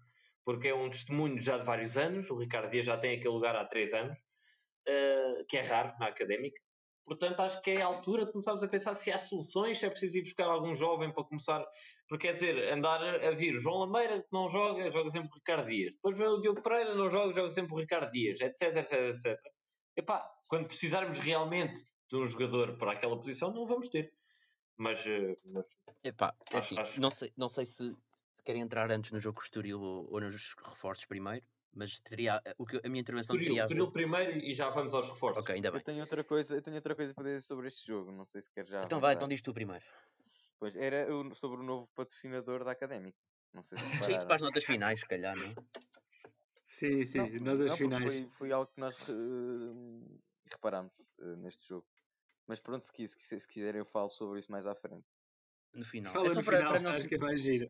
[0.44, 3.56] Porque é um testemunho já de vários anos, o Ricardo Dias já tem aquele lugar
[3.56, 4.16] há três anos,
[5.50, 6.62] que é raro na académica.
[7.06, 9.90] Portanto, acho que é a altura de começarmos a pensar se há soluções, se é
[9.90, 11.64] preciso ir buscar algum jovem para começar.
[12.10, 15.36] Porque quer dizer, andar a vir o João Lameira, que não joga, joga sempre o
[15.36, 15.94] Ricardo Dias.
[15.94, 19.40] Depois vem o Diogo Pereira, não joga, joga sempre o Ricardo Dias, etc, etc, etc.
[19.96, 21.78] Epá, quando precisarmos realmente
[22.10, 24.12] de um jogador para aquela posição, não vamos ter.
[24.78, 25.06] Mas.
[25.06, 25.66] Eh, mas
[26.04, 27.02] Epá, é assim, acho...
[27.02, 27.96] não, sei, não sei se,
[28.44, 31.44] querem entrar antes no jogo Estoril ou, ou nos reforços primeiro
[31.76, 35.10] mas teria o que a minha intervenção Estoril, teria Estoril primeiro e já vamos aos
[35.10, 35.44] reforços.
[35.44, 35.80] Ok, ainda bem.
[35.80, 38.42] Eu tenho outra coisa, eu tenho outra coisa para dizer sobre este jogo, não sei
[38.42, 38.78] se quer já.
[38.78, 39.02] Então avançar.
[39.02, 39.84] vai, então diz tu primeiro.
[40.58, 41.06] Pois era
[41.36, 43.20] sobre o novo patrocinador da Académica.
[43.54, 43.84] Não sei se
[44.26, 45.56] para as notas finais, se calhar, não é?
[46.68, 48.04] Sim, sim, não, notas não, finais.
[48.04, 51.86] Foi, foi algo que nós uh, reparámos uh, neste jogo.
[52.48, 55.06] Mas pronto, se, quis, se, se quiserem eu falo sobre isso mais à frente.
[55.74, 56.14] No final.
[56.14, 56.92] Fala é no para, final, para não...
[56.92, 57.70] acho que é mais giro.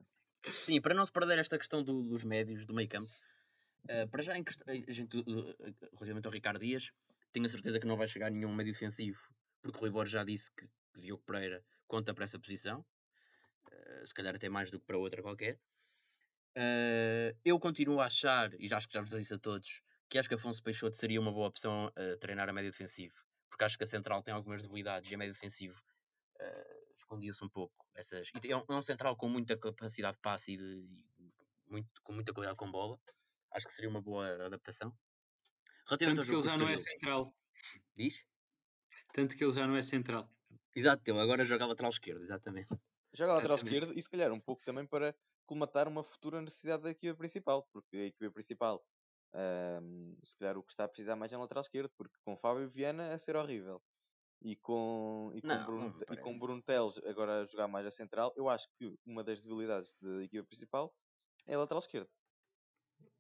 [0.63, 3.09] Sim, para não se perder esta questão do, dos médios, do meio campo,
[3.86, 5.55] Uh, para já, em a gente, uh,
[5.93, 6.91] relativamente ao Ricardo Dias,
[7.32, 9.19] tenho a certeza que não vai chegar nenhum meio defensivo,
[9.61, 14.07] porque o Rui Borges já disse que, que Diogo Pereira conta para essa posição, uh,
[14.07, 15.59] se calhar até mais do que para outra qualquer.
[17.43, 20.28] eu continuo a achar, e já acho que já vos disse a todos, que acho
[20.28, 23.13] que Afonso Peixoto seria uma boa opção a treinar a médio defensivo,
[23.55, 25.81] porque acho que a central tem algumas debilidades e a médio defensivo
[26.97, 27.87] escondia-se um pouco.
[27.95, 31.33] Essas, e é um, é um, central com muita capacidade de passe e, de,
[31.65, 32.99] muito, com muita qualidade com bola
[33.51, 34.93] Acho que seria uma boa adaptação.
[35.87, 37.33] Tanto que ele já não é central.
[37.95, 38.15] Diz?
[39.13, 40.29] Tanto que ele já não é central.
[40.75, 42.67] Exato, ele agora joga lateral esquerdo, exatamente.
[43.13, 46.89] Joga lateral esquerdo e se calhar um pouco também para colmatar uma futura necessidade da
[46.89, 48.85] equipa principal, porque a equipa principal
[49.36, 52.38] um, se calhar o que está a precisar mais é um lateral esquerdo, porque com
[52.38, 53.81] Fábio Viana a ser horrível
[54.41, 57.86] e com, e com, não, Bruno, não e com Bruno Teles agora a jogar mais
[57.86, 60.93] a central, eu acho que uma das debilidades da equipa principal
[61.47, 62.09] é a lateral esquerdo.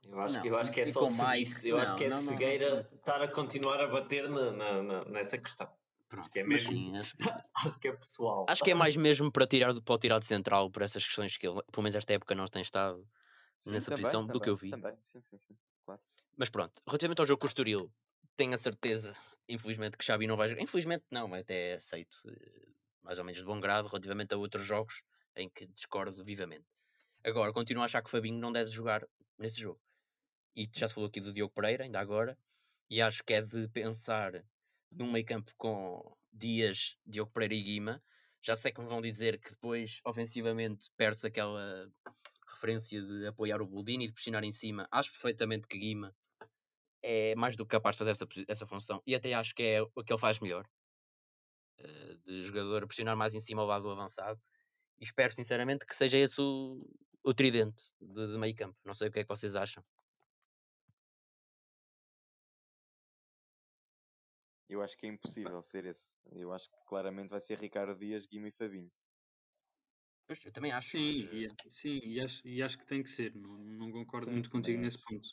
[0.03, 2.21] Eu acho, não, eu acho que é só mais, eu não, acho que é não,
[2.21, 5.67] cegueira estar a continuar a bater na, na, na nessa questão.
[6.07, 6.71] Pronto, acho que é mesmo.
[6.71, 7.15] Sim, acho...
[7.55, 7.79] acho...
[7.79, 8.45] que é pessoal.
[8.47, 11.47] Acho que é mais mesmo para tirar, para tirar de central por essas questões que
[11.47, 13.03] ele, pelo menos esta época, não tem estado
[13.57, 14.69] sim, nessa também, posição também, do que eu vi.
[14.69, 15.57] Também, sim, sim, sim.
[15.85, 16.01] Claro.
[16.37, 17.93] Mas pronto, relativamente ao jogo com o Estoril,
[18.35, 19.13] tenho a certeza,
[19.47, 20.61] infelizmente, que Xabi não vai jogar.
[20.61, 22.67] Infelizmente, não, mas até aceito, eh,
[23.01, 25.01] mais ou menos de bom grado, relativamente a outros jogos
[25.35, 26.65] em que discordo vivamente.
[27.23, 29.07] Agora, continuo a achar que Fabinho não deve jogar
[29.37, 29.81] nesse jogo
[30.55, 32.37] e já se falou aqui do Diogo Pereira, ainda agora,
[32.89, 34.43] e acho que é de pensar
[34.89, 38.03] num meio campo com Dias, Diogo Pereira e Guima.
[38.41, 41.91] Já sei que me vão dizer que depois, ofensivamente, perde-se aquela
[42.55, 44.87] referência de apoiar o Boldini e de pressionar em cima.
[44.91, 46.15] Acho perfeitamente que Guima
[47.03, 49.81] é mais do que capaz de fazer essa, essa função e até acho que é
[49.81, 50.67] o que ele faz melhor.
[51.79, 54.41] Uh, de jogador pressionar mais em cima ao lado do avançado.
[54.97, 56.87] E espero sinceramente que seja esse o,
[57.23, 58.77] o tridente de, de meio campo.
[58.83, 59.83] Não sei o que é que vocês acham.
[64.67, 66.17] Eu acho que é impossível ser esse.
[66.31, 68.91] Eu acho que claramente vai ser Ricardo Dias, Guima e Fabinho.
[70.27, 70.89] Pois, eu também acho.
[70.89, 71.33] Sim, mas...
[71.33, 73.35] e, sim e, acho, e acho que tem que ser.
[73.35, 75.27] Não, não concordo sim, muito contigo nesse ponto.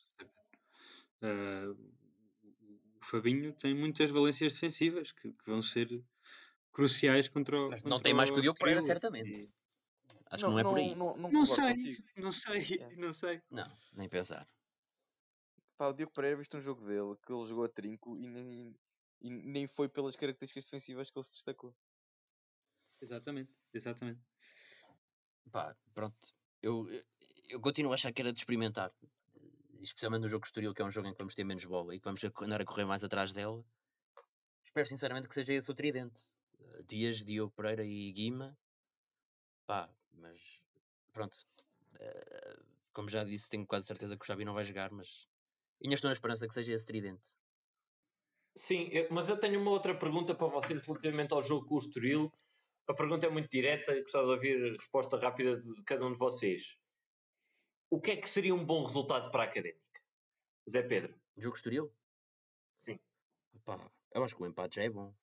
[1.23, 1.73] Uh,
[3.01, 5.89] o Fabinho tem muitas valências defensivas que, que vão ser
[6.73, 7.71] cruciais contra o.
[7.71, 9.31] Mas não tem mais que o Diogo Pereira, certamente.
[9.31, 9.53] E...
[10.31, 10.95] Acho não, que não é por aí.
[10.95, 11.75] Não, não, não sei,
[12.17, 12.97] não sei, é.
[12.97, 13.43] não sei.
[13.51, 14.49] Não, nem pensar.
[15.77, 18.77] Pá, o Diogo Pereira, viste um jogo dele que ele jogou a trinco e nem,
[19.21, 21.75] e nem foi pelas características defensivas que ele se destacou.
[23.01, 24.21] Exatamente, exatamente.
[25.51, 26.17] Pá, pronto.
[26.63, 26.89] Eu,
[27.49, 28.93] eu continuo a achar que era de experimentar.
[29.81, 31.99] Especialmente no jogo Estoril, que é um jogo em que vamos ter menos bola e
[31.99, 33.65] que vamos andar a correr mais atrás dela.
[34.65, 36.29] Espero sinceramente que seja esse o tridente.
[36.87, 38.57] Dias, Diogo Pereira e Guima.
[39.67, 40.63] Pá, mas
[41.13, 41.37] pronto.
[42.93, 45.27] Como já disse, tenho quase certeza que o Xavi não vai jogar, mas
[45.83, 47.29] ainda estou na esperança que seja esse tridente.
[48.55, 51.79] Sim, eu, mas eu tenho uma outra pergunta para vocês relativamente ao jogo com o
[51.79, 52.33] Estoril.
[52.89, 56.13] A pergunta é muito direta e gostava de ouvir a resposta rápida de cada um
[56.13, 56.77] de vocês.
[57.89, 60.01] O que é que seria um bom resultado para a Académica?
[60.69, 61.15] Zé Pedro.
[61.37, 61.95] Jogo Estoril?
[62.75, 62.99] Sim.
[63.55, 65.15] Opa, eu acho que o empate já é bom.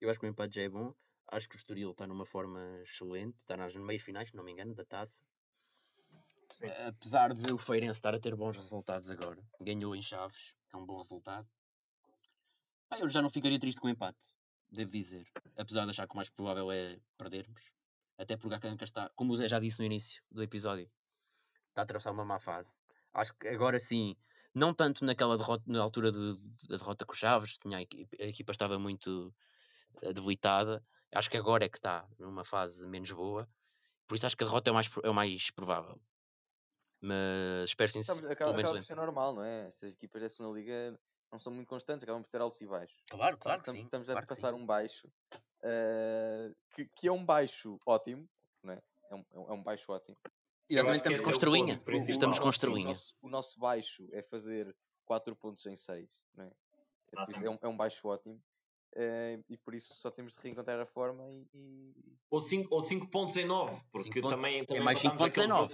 [0.00, 0.94] Eu acho que o empate já é bom.
[1.28, 3.38] Acho que o Estoril está numa forma excelente.
[3.38, 5.20] Está nas meias finais, se não me engano, da taça.
[6.52, 6.66] Sim.
[6.86, 9.42] Apesar de o Feirense estar a ter bons resultados agora.
[9.60, 11.48] Ganhou em Chaves, que é um bom resultado.
[12.90, 14.32] Ah, eu já não ficaria triste com o empate,
[14.72, 15.26] devo dizer.
[15.56, 17.62] Apesar de achar que o mais provável é perdermos.
[18.18, 20.90] Até porque a Canca está, como o Zé já disse no início do episódio,
[21.68, 22.78] está a atravessar uma má fase.
[23.12, 24.16] Acho que agora sim,
[24.54, 26.34] não tanto naquela derrota, na altura de,
[26.68, 29.34] da derrota com o Chaves, tinha, a, equipa, a equipa estava muito
[30.02, 30.84] eh, debilitada.
[31.14, 33.48] Acho que agora é que está numa fase menos boa.
[34.06, 36.00] Por isso acho que a derrota é o mais, é o mais provável.
[37.00, 38.00] Mas espero sim.
[38.00, 39.68] Acaba, acaba por ser normal, não é?
[39.68, 40.98] Estas equipas da segunda liga
[41.32, 43.02] não são muito constantes, acabam por ter altos e baixos.
[43.10, 43.84] Claro, claro estamos, sim.
[43.86, 45.08] Estamos claro a passar um baixo,
[45.64, 48.28] uh, que, que é um baixo ótimo,
[48.62, 48.82] não é?
[49.10, 50.16] É um, é um é baixo ótimo.
[50.68, 51.78] E também estamos com estrelinha.
[52.08, 52.86] Estamos com estrelinha.
[52.86, 54.74] O nosso, o nosso baixo é fazer
[55.06, 56.52] 4 pontos em 6, não é?
[57.42, 58.40] É, um, é um baixo ótimo.
[58.94, 61.48] Uh, e por isso só temos de reencontrar a forma e.
[61.54, 61.94] e...
[62.30, 65.46] Ou 5 ou cinco pontos em 9, porque também, também é mais 5 pontos em
[65.46, 65.72] 9.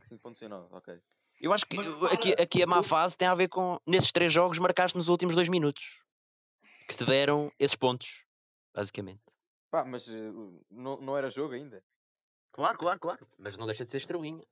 [0.00, 0.98] 5 pontos em 9, ok.
[1.42, 1.76] Eu acho que
[2.12, 5.34] aqui, aqui a má fase tem a ver com nesses três jogos marcaste nos últimos
[5.34, 6.00] dois minutos
[6.86, 8.24] que te deram esses pontos,
[8.72, 9.22] basicamente.
[9.68, 11.82] Pá, mas uh, não, não era jogo ainda.
[12.52, 13.26] Claro, claro, claro.
[13.36, 14.46] Mas não deixa de ser estrelinha.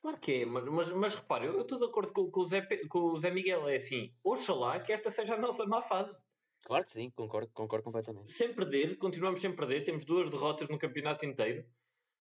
[0.00, 2.60] Claro que é, mas, mas, mas repare, eu estou de acordo com, com, o Zé,
[2.88, 3.68] com o Zé Miguel.
[3.68, 6.24] É assim, oxalá que esta seja a nossa má fase.
[6.64, 8.32] Claro que sim, concordo, concordo completamente.
[8.32, 11.66] Sem perder, continuamos sem perder, temos duas derrotas no campeonato inteiro.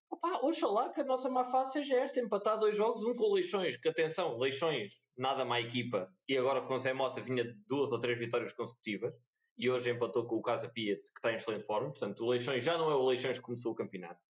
[0.10, 3.34] Opa, oxalá que a nossa má fase seja esta, empatar dois jogos, um com o
[3.34, 7.92] Leixões, que atenção, Leixões, nada má equipa, e agora com o Zé Mota vinha duas
[7.92, 9.14] ou três vitórias consecutivas,
[9.58, 12.64] e hoje empatou com o Casa Piet, que está em excelente forma, portanto o Leixões
[12.64, 14.22] já não é o Leixões que começou o campeonato.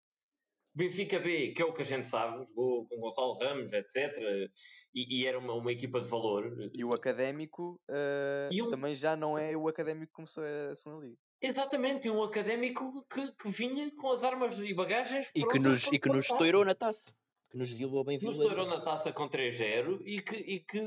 [0.75, 4.13] Benfica B, que é o que a gente sabe, jogou com Gonçalo Ramos, etc.
[4.93, 6.53] E, e era uma, uma, equipa de valor.
[6.75, 8.71] E o Académico uh, um...
[8.71, 11.19] também já não é o Académico que começou a segunda liga.
[11.47, 15.99] Exatamente, um académico que, que vinha com as armas e bagagens e que nos, e
[15.99, 17.05] que nos estourou na taça.
[17.51, 20.81] Que nos violou bem Nos estourou na taça com 3-0 e que, e que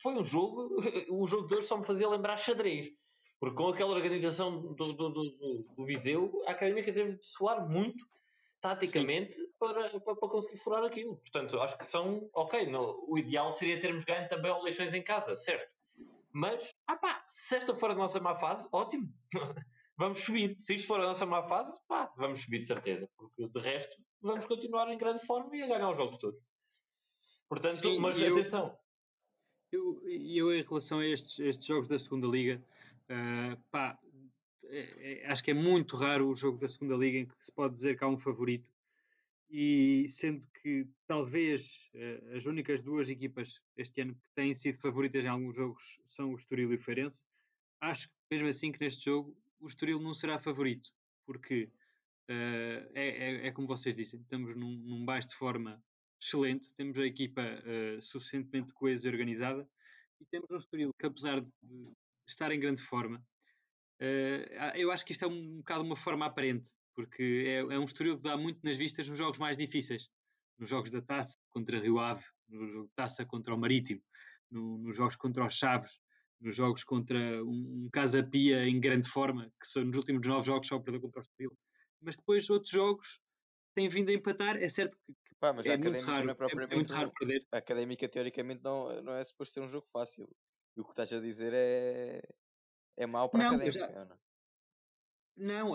[0.00, 0.70] foi um jogo.
[1.12, 2.92] O jogo de hoje só me fazia lembrar xadrez.
[3.38, 8.06] Porque com aquela organização do, do, do, do Viseu, a académica teve de soar muito
[8.62, 11.18] taticamente para, para, para, conseguir furar aquilo.
[11.18, 12.26] Portanto, acho que são.
[12.32, 15.70] Ok, no, o ideal seria termos ganho também ao Leixões em casa, certo?
[16.32, 19.12] Mas, ah pá, se esta for a nossa má fase, ótimo.
[19.96, 20.56] vamos subir.
[20.58, 23.08] Se isto for a nossa má fase, pá, vamos subir de certeza.
[23.16, 26.40] Porque de resto, vamos continuar em grande forma e a ganhar os jogos todos.
[27.48, 28.76] Portanto, Sim, mas eu, atenção.
[29.70, 32.64] Eu, eu, em relação a estes, estes jogos da segunda Liga,
[33.04, 33.98] uh, pá,
[34.64, 37.52] é, é, acho que é muito raro o jogo da segunda Liga em que se
[37.52, 38.70] pode dizer que há um favorito
[39.50, 45.24] e sendo que talvez uh, as únicas duas equipas este ano que têm sido favoritas
[45.24, 47.24] em alguns jogos são o Estoril e o Feirense,
[47.80, 50.90] acho mesmo assim que neste jogo o Estoril não será favorito,
[51.26, 51.70] porque
[52.30, 55.82] uh, é, é, é, como vocês dizem, estamos num, num baixo de forma
[56.20, 59.68] excelente, temos a equipa uh, suficientemente coesa e organizada
[60.20, 61.92] e temos um Estoril que apesar de
[62.26, 63.22] estar em grande forma,
[64.74, 67.84] eu acho que isto é um, um bocado uma forma aparente porque é, é um
[67.84, 70.08] Estoril que dá muito nas vistas nos jogos mais difíceis.
[70.58, 74.00] Nos jogos da Taça contra Rio Ave, no jogo Taça contra o Marítimo,
[74.50, 76.00] no, nos jogos contra os Chaves,
[76.44, 80.46] nos jogos contra um, um Casa Pia em grande forma, que são nos últimos nove
[80.46, 81.58] jogos só perdeu contra o Estoril.
[82.00, 83.20] Mas depois outros jogos
[83.74, 84.56] têm vindo a empatar.
[84.56, 86.34] É certo que, que Pá, mas é, muito raro, é,
[86.70, 87.46] é, muito raro perder.
[87.50, 90.28] A Académica, teoricamente, não, não é suposto ser um jogo fácil.
[90.76, 92.20] E o que estás a dizer é,
[92.96, 93.86] é mau para não, a Académica.
[93.86, 94.04] Já...
[95.36, 95.74] Não, não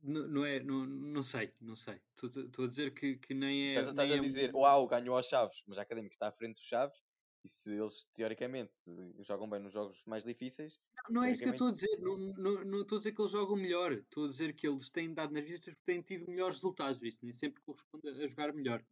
[0.00, 2.00] não, é, não, não sei, não sei.
[2.22, 3.70] Estou a dizer que, que nem é.
[3.70, 4.58] Estás, estás nem a é dizer, um...
[4.58, 6.96] uau, ganhou aos Chaves, mas a Académica está à frente dos Chaves
[7.44, 8.72] e se eles teoricamente
[9.20, 10.80] jogam bem nos jogos mais difíceis.
[11.08, 13.12] Não, não é isso que eu estou a dizer, não, não, não estou a dizer
[13.12, 16.02] que eles jogam melhor, estou a dizer que eles têm dado nas vistas porque têm
[16.02, 17.02] tido melhores resultados.
[17.02, 18.84] Isso nem sempre corresponde a jogar melhor.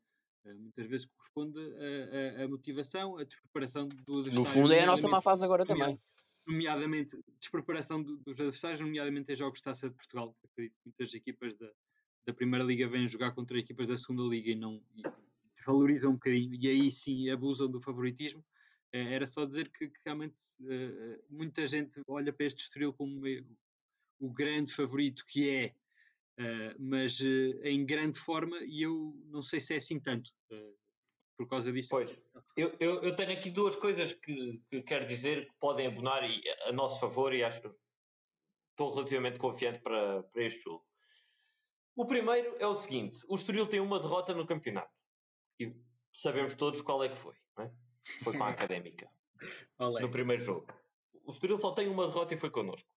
[0.44, 4.86] Eh, muitas vezes corresponde a, a, a motivação, a despreparação do No fundo é a
[4.86, 5.98] nossa má fase agora também
[6.46, 10.34] nomeadamente despreparação dos adversários, nomeadamente em jogos de Taça de Portugal.
[10.44, 11.68] Acredito que muitas equipas da,
[12.26, 15.02] da Primeira Liga vêm jogar contra equipas da Segunda Liga e não e
[15.56, 18.44] desvalorizam um bocadinho, e aí sim abusam do favoritismo.
[18.92, 23.20] É, era só dizer que, que realmente uh, muita gente olha para este Estoril como
[24.20, 25.74] o grande favorito que é,
[26.78, 27.20] mas
[27.62, 30.30] em grande forma, e eu não sei se é assim tanto
[31.36, 31.90] por causa disso.
[31.90, 32.18] Pois,
[32.56, 36.22] eu, eu, eu, tenho aqui duas coisas que, que quero dizer que podem abonar
[36.66, 37.70] a nosso favor e acho que
[38.70, 40.84] estou relativamente confiante para, para este jogo.
[41.94, 44.95] O primeiro é o seguinte: o Estoril tem uma derrota no campeonato
[45.58, 45.74] e
[46.12, 47.70] sabemos todos qual é que foi, é?
[48.22, 49.10] Foi com a Académica
[50.00, 50.66] no primeiro jogo.
[51.24, 52.88] O Estoril só tem uma derrota e foi connosco.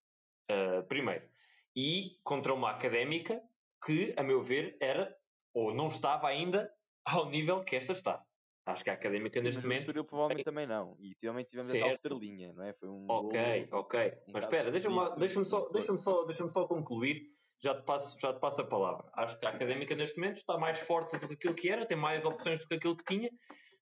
[0.50, 1.28] Uh, primeiro.
[1.76, 3.42] E contra uma Académica
[3.86, 5.18] que, a meu ver, era
[5.54, 6.72] ou não estava ainda
[7.04, 8.24] ao nível que esta está.
[8.66, 9.80] Acho que a académica Sim, neste momento.
[9.80, 10.96] O Estoril provavelmente também não.
[11.00, 11.84] E também tivemos certo.
[11.84, 12.74] a tal estrelinha, não é?
[12.74, 13.06] Foi um.
[13.10, 14.14] Ok, gol, ok.
[14.28, 17.34] Um mas espera, deixa-me deixa só, deixa só, deixa só concluir.
[17.62, 19.10] Já te, passo, já te passo a palavra.
[19.16, 21.98] Acho que a académica neste momento está mais forte do que aquilo que era, tem
[21.98, 23.30] mais opções do que aquilo que tinha.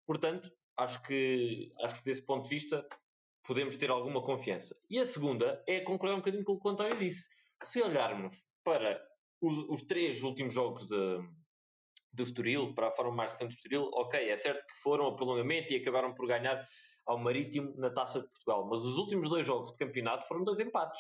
[0.05, 2.87] Portanto, acho que, acho que desse ponto de vista
[3.45, 4.75] podemos ter alguma confiança.
[4.89, 7.29] E a segunda é concordar um bocadinho com o que o António disse.
[7.61, 8.99] Se olharmos para
[9.41, 11.19] os, os três últimos jogos de,
[12.11, 15.15] do Estoril, para a forma mais recente do Estoril, ok, é certo que foram a
[15.15, 16.67] prolongamento e acabaram por ganhar
[17.05, 20.59] ao Marítimo na Taça de Portugal, mas os últimos dois jogos de campeonato foram dois
[20.59, 20.99] empates.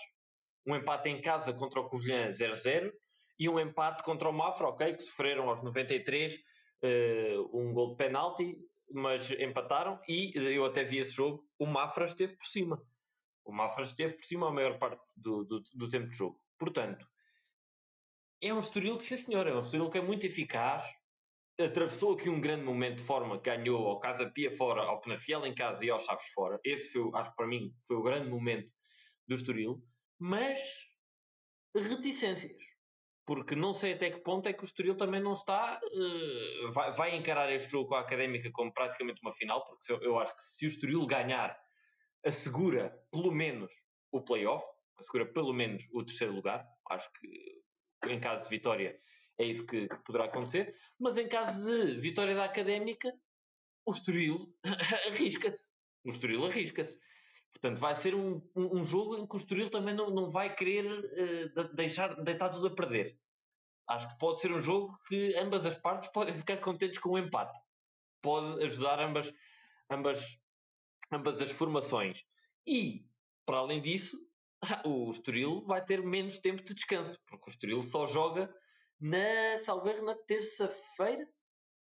[0.67, 2.91] Um empate em casa contra o Covilhã 0-0
[3.39, 6.37] e um empate contra o Mafra, ok, que sofreram aos 93 uh,
[6.81, 8.57] eh, um gol de penalti,
[8.91, 12.81] mas empataram e eu até vi esse jogo, o Mafra esteve por cima.
[13.45, 16.41] O Mafra esteve por cima a maior parte do, do, do tempo de jogo.
[16.57, 17.07] Portanto,
[18.41, 20.83] é um Estoril que, sim senhor, é um Estoril que é muito eficaz,
[21.59, 25.53] atravessou aqui um grande momento de forma ganhou ao Casa Pia fora, ao Penafiel em
[25.53, 26.59] casa e aos Chaves fora.
[26.63, 28.71] Esse foi, acho para mim, foi o grande momento
[29.27, 29.81] do Estoril,
[30.19, 30.59] mas
[31.75, 32.67] reticências.
[33.25, 35.79] Porque não sei até que ponto é que o Estoril também não está.
[35.83, 40.01] Uh, vai, vai, encarar este jogo com a Académica como praticamente uma final, porque eu,
[40.01, 41.59] eu acho que se o Estoril ganhar,
[42.25, 43.69] assegura pelo menos
[44.13, 44.65] o playoff,
[44.97, 46.65] assegura pelo menos o terceiro lugar.
[46.89, 47.61] Acho que
[48.05, 48.97] em caso de vitória
[49.37, 50.75] é isso que, que, poderá acontecer.
[50.97, 53.13] Mas em caso de vitória da Académica,
[53.85, 54.55] o Estoril
[55.11, 55.73] arrisca-se.
[56.05, 56.97] O Estoril arrisca-se.
[57.59, 60.53] Portanto, vai ser um, um, um, jogo em que o Estoril também não, não vai
[60.53, 63.19] querer uh, deixar, deitar tudo a perder.
[63.89, 67.13] Acho que pode ser um jogo que ambas as partes podem ficar contentes com o
[67.13, 67.59] um empate.
[68.21, 69.33] Pode ajudar ambas,
[69.89, 70.39] ambas,
[71.11, 72.23] ambas as formações.
[72.65, 73.07] E,
[73.43, 74.15] para além disso,
[74.85, 78.53] o Estoril vai ter menos tempo de descanso, porque o Estoril só joga
[79.01, 81.27] na, salveiro, na terça-feira.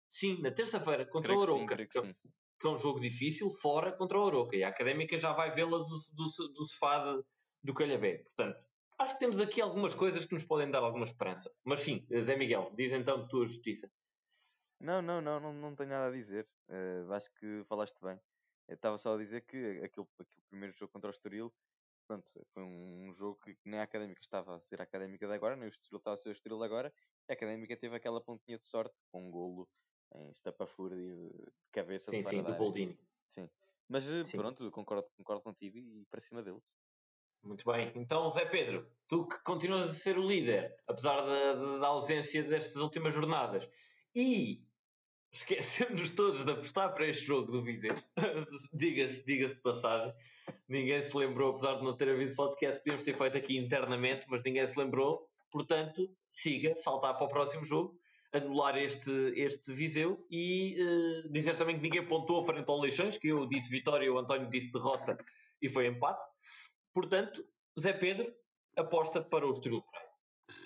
[0.10, 1.78] Sim, na terça-feira, contra creio o Oroca.
[1.86, 2.16] Que,
[2.60, 4.56] que, é um jogo difícil, fora contra o Oroca.
[4.56, 7.24] E a Académica já vai vê-la do, do, do sofá de,
[7.64, 8.24] do Calhabé.
[8.24, 8.60] Portanto,
[8.98, 11.52] acho que temos aqui algumas coisas que nos podem dar alguma esperança.
[11.64, 13.90] Mas sim, Zé Miguel, diz então tua justiça.
[14.80, 16.48] Não, não, não, não, não tenho nada a dizer.
[16.70, 18.20] Uh, acho que falaste bem.
[18.68, 21.52] Eu estava só a dizer que aquele, aquele primeiro jogo contra o Estoril
[22.10, 25.56] pronto, foi um, jogo que nem a Académica estava a ser a Académica de agora,
[25.56, 26.92] nem o Estoril estava a ser o Estoril de agora,
[27.30, 29.70] a Académica teve aquela pontinha de sorte com um golo
[30.16, 32.98] em estapafúrdia de cabeça sim, do Sim, do Boldini.
[33.28, 33.50] Sim.
[33.88, 34.38] Mas eh, sim.
[34.38, 36.64] pronto, concordo, concordo contigo e para cima deles.
[37.44, 37.92] Muito bem.
[37.96, 42.76] Então, Zé Pedro, tu que continuas a ser o líder, apesar da, da ausência destas
[42.76, 43.68] últimas jornadas,
[44.14, 44.64] e
[45.32, 47.96] esquecemos todos de apostar para este jogo do Viseu.
[48.74, 50.14] diga-se, diga-se de passagem.
[50.68, 54.44] Ninguém se lembrou, apesar de não ter havido podcast, podíamos ter feito aqui internamente, mas
[54.44, 55.28] ninguém se lembrou.
[55.52, 57.99] Portanto, siga, saltar para o próximo jogo,
[58.32, 63.30] anular este, este Viseu e uh, dizer também que ninguém pontuou frente ao Leixões, que
[63.30, 65.18] eu disse vitória, o António disse derrota
[65.62, 66.22] e foi empate.
[66.94, 67.44] Portanto,
[67.80, 68.34] Zé Pedro
[68.76, 70.10] aposta para o Estoril Praia.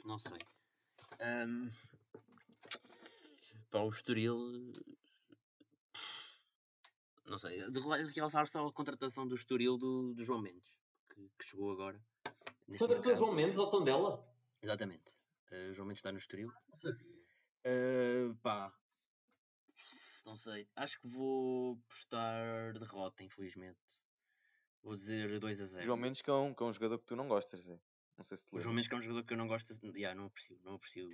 [0.05, 0.37] Não sei.
[1.21, 1.69] Um,
[3.71, 4.73] para o Estoril.
[7.25, 7.71] Não sei.
[7.71, 7.79] De
[8.13, 10.73] realçar só a contratação do Estoril do, do João Mendes,
[11.09, 11.99] que, que chegou agora.
[12.77, 14.25] Contratou João Mendes ao tom dela?
[14.61, 15.17] Exatamente.
[15.51, 16.47] Uh, João Mendes está no Estoril.
[16.67, 17.12] Não sabia.
[17.65, 18.73] Uh, pá.
[20.25, 20.67] Não sei.
[20.75, 23.79] Acho que vou postar derrota, infelizmente.
[24.81, 25.85] Vou dizer 2 a 0.
[25.85, 27.79] João Mendes que é um, que é um jogador que tu não gostas, é?
[28.17, 29.73] Não sei se te O João Mendes que é um jogador que eu não gosto.
[29.95, 30.59] Yeah, não aprecio.
[30.63, 31.09] Não aprecio.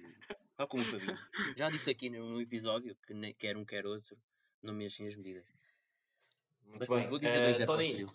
[0.56, 1.18] Tal como o Fabinho.
[1.56, 4.18] Já disse aqui no episódio que nem, quer um quer outro.
[4.62, 5.46] Não mexem as medidas.
[6.66, 7.08] Muito Mas, bem.
[7.08, 8.08] Vou dizer 2 uh, Tony.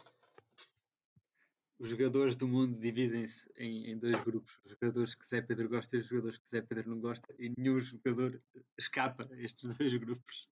[1.78, 4.58] Os jogadores do mundo dividem-se em, em, dois grupos.
[4.64, 7.34] Os jogadores que Zé Pedro gosta e os jogadores que Zé Pedro não gosta.
[7.38, 8.40] E nenhum jogador
[8.78, 10.48] escapa a estes dois grupos.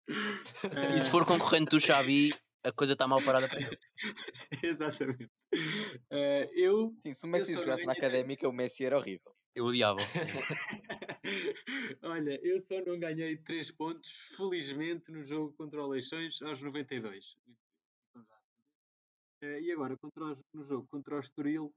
[0.97, 2.33] E se for concorrente do Xavi,
[2.65, 3.79] a coisa está mal parada para ele.
[4.63, 5.31] Exatamente.
[6.11, 9.35] Uh, eu, Sim, se o Messi jogasse na académica, o Messi era horrível.
[9.55, 10.01] Eu odiava.
[12.03, 17.37] Olha, eu só não ganhei 3 pontos, felizmente, no jogo contra o Leixões aos 92.
[19.43, 21.73] Uh, e agora, contra o, no jogo contra o Estoril,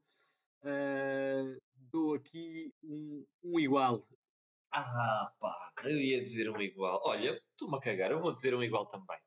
[0.63, 4.07] Uh, dou aqui um, um igual.
[4.71, 6.99] Ah, pá, eu ia dizer um igual.
[7.03, 9.19] Olha, estou-me a cagar, eu vou dizer um igual também.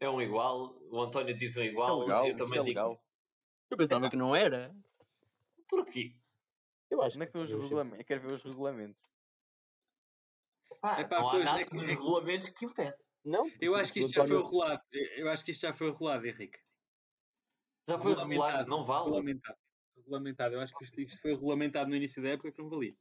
[0.00, 2.68] É um igual, o António diz um igual, é legal, eu também é digo.
[2.68, 3.04] legal.
[3.70, 4.74] Eu pensava que não era.
[5.68, 6.16] Porquê?
[6.88, 7.98] Eu acho Onde é que estão os regulamentos?
[7.98, 9.02] Eu quero ver os regulamentos.
[10.80, 12.96] Pá, Epá, não há pois, nada é que- nos é que- regulamentos que impede.
[13.24, 13.44] Não?
[13.60, 14.82] Eu acho que isto já foi rolado.
[14.90, 16.58] Eu acho que isto já foi rolado, Henrique.
[17.88, 19.04] Já foi regulado, não vale.
[19.04, 19.58] Regulamentado.
[19.96, 20.54] Regulamentado.
[20.54, 22.96] Eu acho que isto, isto foi regulamentado no início da época que não valia.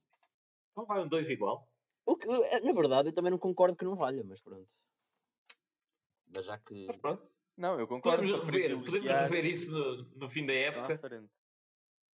[0.71, 1.67] Então vai um dois igual.
[2.05, 4.69] O que, é, na verdade, eu também não concordo que não valha, mas pronto.
[6.33, 6.87] Mas já que.
[6.87, 8.23] Mas pronto, Não, eu concordo.
[8.23, 10.99] podemos rever, podemos rever isso no, no fim da época,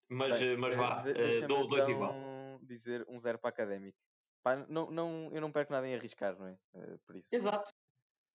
[0.09, 2.59] mas, Bem, eh, mas eh, vá, eh, dou o dois então igual.
[2.62, 3.98] dizer um zero para a académico.
[4.42, 6.59] Pá, não, não, eu não perco nada em arriscar, não é?
[6.74, 7.34] Eh, por isso.
[7.34, 7.72] Exato,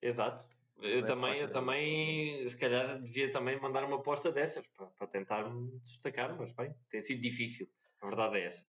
[0.02, 0.45] exato.
[0.82, 5.08] Eu Zero também, eu também, se calhar, devia também mandar uma aposta dessas para, para
[5.08, 7.68] tentar me destacar, mas bem, tem sido difícil.
[8.02, 8.66] A verdade é essa.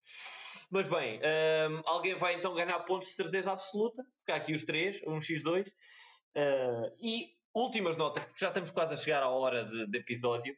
[0.71, 4.65] Mas bem, hum, alguém vai então ganhar pontos de certeza absoluta, porque há aqui os
[4.65, 5.69] três, um x2.
[6.35, 10.57] Uh, e últimas notas, porque já estamos quase a chegar à hora de, de episódio.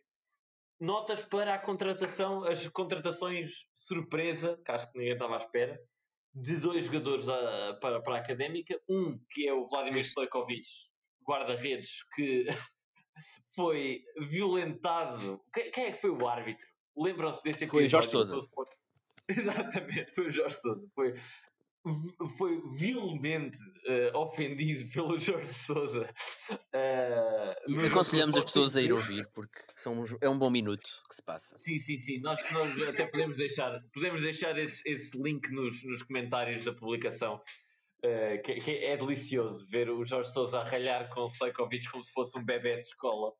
[0.80, 5.80] Notas para a contratação, as contratações surpresa, que acho que ninguém estava à espera,
[6.34, 8.78] de dois jogadores ah, para, para a académica.
[8.88, 10.66] Um que é o Vladimir Stojkovic,
[11.26, 12.46] guarda-redes, que
[13.54, 15.40] foi violentado.
[15.52, 16.66] Quem, quem é que foi o árbitro?
[16.96, 18.10] Lembram-se desse Foi o episódio?
[18.10, 18.48] Jorge Sousa.
[19.28, 20.86] Exatamente, foi o Jorge Sousa.
[20.94, 21.14] Foi,
[22.38, 26.08] foi vilmente eh, ofendido pelo Jorge Sousa.
[26.72, 30.38] eh, E no jogo aconselhamos as pessoas a ir ouvir, porque são uns- é um
[30.38, 31.56] bom minuto que se passa.
[31.56, 32.20] Sim, sim, sim.
[32.20, 37.40] Nós, nós até podemos deixar, podemos deixar esse, esse link nos, nos comentários da publicação.
[38.02, 42.02] eh, que, que é delicioso ver o Jorge Sousa a ralhar com o Sejkovic como
[42.04, 43.32] se fosse um bebê de escola.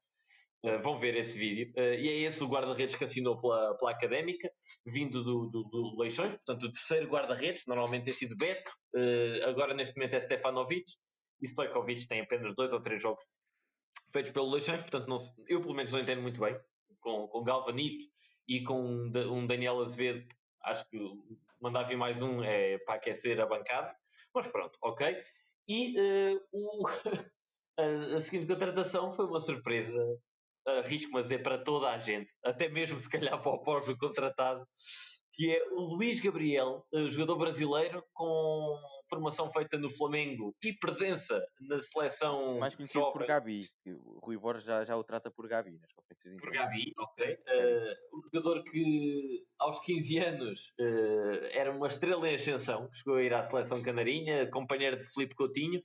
[0.64, 1.70] Eh, vão ver esse vídeo.
[1.76, 4.50] Eh, e é esse o guarda-redes que assinou pela, pela Académica,
[4.86, 9.74] vindo do, do, do Leixões, portanto, o terceiro guarda-redes, normalmente tem sido Beto, eh, agora
[9.74, 10.84] neste momento é Stefanovic,
[11.42, 13.22] e Stojkovic tem apenas dois ou três jogos
[14.10, 15.16] feitos pelo Leixões, portanto, não
[15.48, 16.58] eu pelo menos não entendo muito bem
[17.00, 18.06] com, com Galvanito
[18.48, 20.26] e com um, um Daniel Azevedo,
[20.62, 20.98] acho que
[21.60, 23.94] mandar vir mais um é para aquecer a bancada,
[24.34, 25.14] mas pronto, ok.
[25.68, 25.96] E
[26.52, 26.86] o,
[28.16, 29.92] a seguinte contratação foi uma surpresa,
[30.66, 34.64] arrisco-me a dizer, para toda a gente, até mesmo se calhar para o próprio contratado,
[35.34, 41.44] que é o Luís Gabriel, eh, jogador brasileiro com formação feita no Flamengo e presença
[41.60, 43.26] na seleção Mais conhecido por jovem.
[43.26, 43.68] Gabi.
[43.82, 46.52] que O Rui Borges já, já o trata por Gabi nas conferências Por.
[46.52, 47.36] Gabi, ok.
[47.48, 53.22] Eh, um jogador que aos 15 anos eh, era uma estrela em ascensão, chegou a
[53.22, 55.82] ir à seleção canarinha, companheiro de Filipe Coutinho,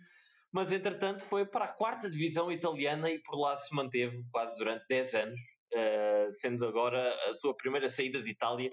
[0.51, 4.85] mas entretanto foi para a quarta divisão italiana e por lá se manteve quase durante
[4.89, 5.39] 10 anos,
[5.73, 8.69] eh, sendo agora a sua primeira saída de Itália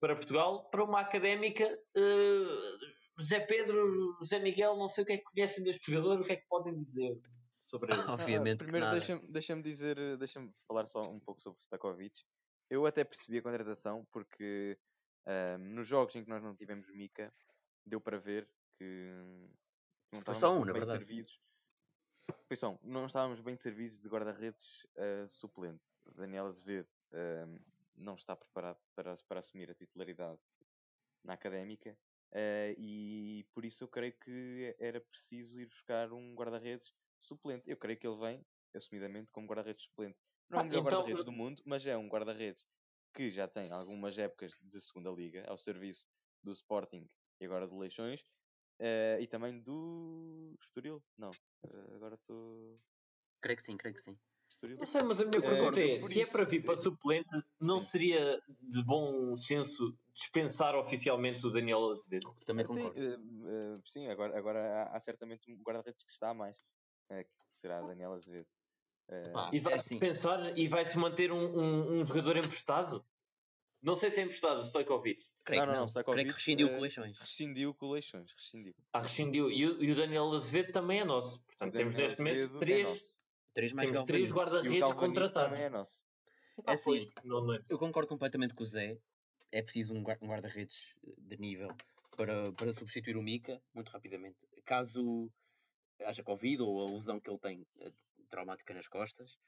[0.00, 1.64] para Portugal, para uma académica.
[1.96, 6.24] eh, José Pedro, José Miguel, não sei o que é que conhecem deste jogador, o
[6.24, 7.18] que é que podem dizer
[7.64, 8.02] sobre ele?
[8.06, 12.22] Ah, Obviamente que primeiro deixa-me deixa dizer, deixa-me falar só um pouco sobre o Stakovic.
[12.68, 14.78] Eu até percebi a contratação porque
[15.26, 17.32] ahm, nos jogos em que nós não tivemos Mica,
[17.86, 18.46] deu para ver
[18.78, 19.10] que
[20.12, 20.98] não Foi estávamos só um, na bem verdade.
[21.04, 21.40] servidos.
[22.82, 25.82] Não estávamos bem servidos de guarda-redes ah, suplente.
[26.14, 27.58] Daniel Azevedo ahm,
[27.96, 30.40] não está preparado para, para assumir a titularidade
[31.24, 31.96] na académica
[32.32, 37.68] eh, e por isso eu creio que era preciso ir buscar um guarda-redes suplente.
[37.68, 40.16] Eu creio que ele vem, assumidamente, como guarda-redes suplente.
[40.48, 42.64] Não é Ah, o melhor então- guarda-redes do mundo, mas é um guarda-redes
[43.12, 46.06] que já tem algumas épocas de segunda liga ao serviço
[46.44, 47.08] do Sporting
[47.40, 48.24] e agora do Leixões
[48.78, 51.02] eh, e também do Estoril.
[51.18, 52.78] Não, eh, agora estou.
[53.40, 54.18] Creio que sim, creio que sim.
[54.48, 54.78] Estoril.
[54.78, 57.28] Eu sei, mas a minha Eh, pergunta é: se é isso, para vir para suplente,
[57.60, 57.86] não sim.
[57.86, 62.34] seria de bom senso dispensar oficialmente o Daniel Azevedo?
[62.46, 63.00] Também sim, concordo.
[63.00, 66.58] eh, sim, agora, agora há, há certamente um guarda-redes que está a mais,
[67.08, 68.48] que será Daniel Azevedo.
[69.08, 69.98] Epá, E vai-se assim.
[69.98, 73.04] pensar e vai-se manter um, um, um jogador emprestado?
[73.82, 75.24] Não sei se é emprestado, o Stojkovic.
[75.46, 75.94] Creio Não, que não, não.
[75.94, 77.18] não, Creio que rescindiu eh, com Leixões.
[77.18, 78.74] rescindiu Leixões, rescindiu.
[78.92, 79.48] Ah, rescindiu.
[79.50, 81.40] E, o- e o Daniel Azevedo também é nosso.
[81.42, 83.16] Portanto, temos neste momento Azevedo é três.
[83.54, 85.50] Três mais temos três guarda-redes contratados.
[85.52, 86.00] também é nosso.
[86.66, 87.62] É pois, assim, não, não é.
[87.70, 88.98] Eu concordo completamente com o Zé.
[89.52, 90.74] É preciso um gua- guarda-redes
[91.06, 91.68] eh, de nível
[92.16, 94.36] para, para substituir o Mika, muito rapidamente.
[94.64, 95.30] Caso
[96.02, 97.92] haja Covid ou a lesão que ele tem eh,
[98.30, 99.38] traumática nas costas.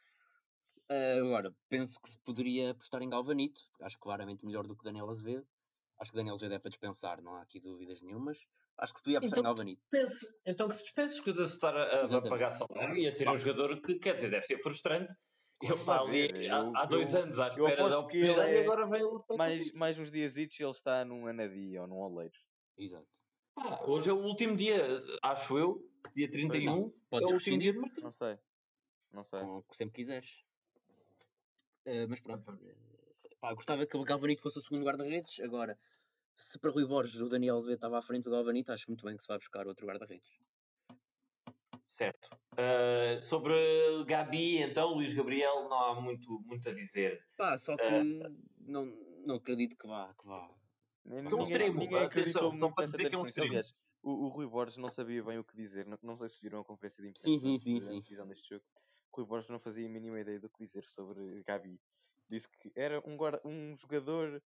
[0.89, 3.61] Ah, agora, penso que se poderia apostar em Galvanito.
[3.81, 5.47] Acho claramente melhor do que Daniel Azevedo.
[5.99, 8.39] Acho que Daniel Azevedo é para dispensar, não há aqui dúvidas nenhumas.
[8.77, 9.83] Acho que podia apostar Então- em Galvanito.
[9.83, 10.27] Dispense.
[10.47, 13.81] Então que se dispense, escusa-se estar a, a pagar salário e a ter um jogador
[13.83, 15.13] que, quer dizer, deve ser frustrante.
[15.61, 18.87] Ele está ali há, há, dois eu, anos à espera da oportunidade é, e agora
[18.87, 22.39] vem o mais, mais uns dias e ele está num Anadia ou num Oleiros.
[22.77, 23.09] Exato.
[23.57, 25.85] Ah, hoje é o último dia, acho eu,
[26.15, 28.05] dia 31 é o último dia de mercado.
[28.05, 28.39] Não sei.
[29.13, 29.41] Não sei.
[29.41, 30.31] Como sempre quiseres.
[31.85, 32.53] Uh, mas pronto.
[33.41, 35.39] Pá, gostava que o Galvanito fosse o segundo guarda-redes.
[35.41, 35.79] Agora,
[36.37, 39.17] se para Rui Borges o Daniel Azevedo estava à frente do Galvanito, acho muito bem
[39.17, 40.29] que se vai buscar outro guarda-redes.
[41.87, 42.29] Certo.
[42.53, 43.55] Uh, sobre
[44.05, 47.25] Gabi, então, Luís Gabriel, não há muito, muito a dizer.
[47.37, 48.87] Pá, só que uh, não,
[49.25, 50.13] não acredito que vá.
[50.15, 50.49] Que vá.
[51.05, 53.49] Que é um extremo, acreditou só para dizer que é um extremo.
[53.49, 53.73] Aliás,
[54.03, 55.87] o, o, Rui Borges não sabia bem o que dizer.
[55.87, 58.27] Não, não sei se viram a conferência de imprensa sim, sim, sim, sim.
[58.27, 58.65] deste jogo.
[59.13, 61.81] O Rui Borges não fazia a mínima ideia do que dizer sobre Gabi.
[62.29, 64.43] Disse que era um, guarda, um jogador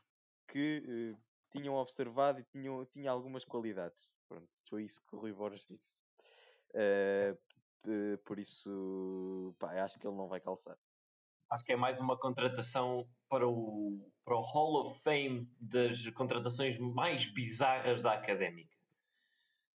[0.48, 0.84] que
[1.16, 4.08] uh, tinham observado e tinham, tinha algumas qualidades.
[4.28, 6.02] Pronto, foi isso que o Rui Borges disse.
[6.72, 7.38] Uh,
[8.26, 10.78] por isso, pá, acho que ele não vai calçar.
[11.50, 16.78] Acho que é mais uma contratação para o, para o Hall of Fame das contratações
[16.78, 18.76] mais bizarras da académica.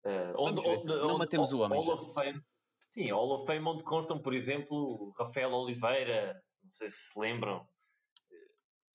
[0.06, 1.82] Uh, onde, onde, não matemos o homem.
[1.82, 2.43] Hall of Fame,
[2.86, 7.66] sim, Hall of Fame onde constam, por exemplo, Rafael Oliveira, não sei se se lembram,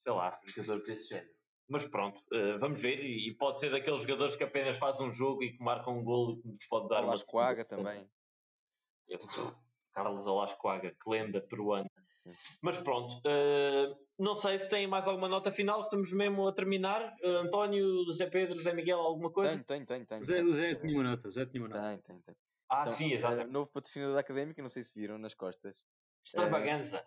[0.02, 1.38] sei lá, jogador desse género.
[1.68, 3.04] Mas pronto, uh, vamos ver.
[3.04, 6.32] E, pode ser daqueles jogadores que apenas fazem um jogo e que marcam um gol
[6.32, 7.44] e que nos pode dar Alasquaga uma.
[7.44, 8.10] Alasquaga também.
[9.92, 11.90] Carlos Alasquaga, que lenda peruana.
[12.22, 12.34] Sim.
[12.62, 17.14] Mas pronto, uh, não sei se tem mais alguma nota final, estamos mesmo a terminar.
[17.22, 19.62] Uh, António, José Pedro, José Miguel, alguma coisa?
[19.64, 20.22] Tem, tem, tem.
[20.24, 21.82] Zé, Zé tinha uma nota, Zé tinha uma nota.
[21.82, 22.36] Tem, tem, tem.
[22.70, 23.42] Ah, então, sim, exato.
[23.42, 25.84] Uh, novo patrocinador da Académica, não sei se viram nas costas.
[26.24, 27.04] Extravaganza.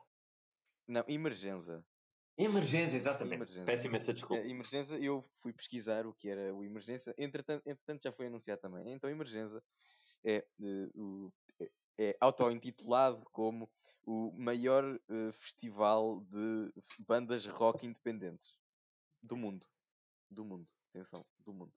[0.87, 1.85] não, Emergenza.
[2.37, 3.35] Emergência, exatamente.
[3.35, 3.65] Emergência.
[3.65, 4.43] Peço imensa desculpa.
[4.47, 8.91] emergência, eu fui pesquisar o que era o emergência, entretanto, entretanto já foi anunciado também.
[8.91, 9.61] Então, emergência
[10.23, 13.69] é, uh, é, é auto-intitulado como
[14.03, 18.55] o maior uh, festival de bandas rock independentes
[19.21, 19.67] do mundo.
[20.29, 21.73] Do mundo, atenção, do mundo.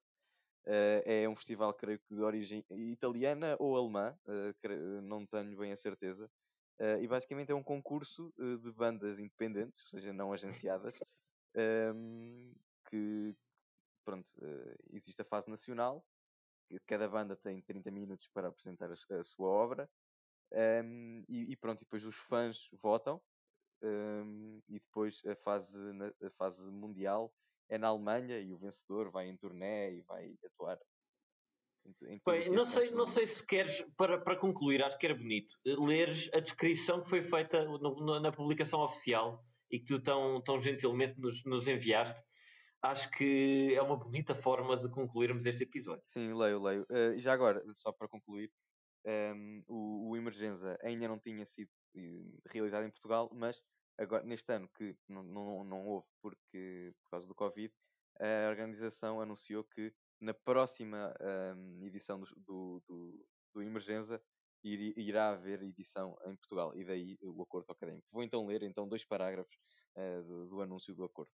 [0.66, 5.72] Uh, é um festival, creio que de origem italiana ou alemã, uh, não tenho bem
[5.72, 6.30] a certeza,
[6.80, 11.00] Uh, e basicamente é um concurso uh, de bandas independentes, ou seja, não agenciadas,
[11.54, 12.52] um, ehm,
[12.88, 13.36] que
[14.04, 16.04] pronto, uh, existe a fase nacional,
[16.86, 19.88] cada banda tem 30 minutos para apresentar a, a sua obra,
[20.52, 23.22] um, ehm, e, e, pronto, e depois os fãs votam,
[23.80, 25.78] um, ehm, e depois a fase,
[26.22, 27.32] a fase mundial
[27.68, 30.78] é na Alemanha e o vencedor vai em turnê e vai atuar
[32.26, 35.76] Bem, não, sei, não sei se queres, para, para concluir, acho que era bonito eh,
[35.78, 40.40] leres a descrição que foi feita no, no, na publicação oficial e que tu tão,
[40.42, 42.22] tão gentilmente nos, nos enviaste.
[42.82, 46.02] Acho que é uma bonita forma de concluirmos este episódio.
[46.04, 46.86] Sim, leio, leio.
[46.90, 48.50] Uh, já agora, só para concluir,
[49.06, 53.62] um, ehm, o, o Emergenza ainda não tinha sido eh, realizado em Portugal, mas
[53.98, 57.72] agora, neste ano que não, não, não houve porque, por causa do Covid,
[58.20, 61.14] a organização anunciou que na próxima
[61.56, 64.22] um, edição do, do, do, do Emergenza
[64.62, 68.08] irá haver edição em Portugal e daí o acordo académico.
[68.10, 69.54] Vou então ler então dois parágrafos
[69.96, 71.30] uh, do, do anúncio do acordo.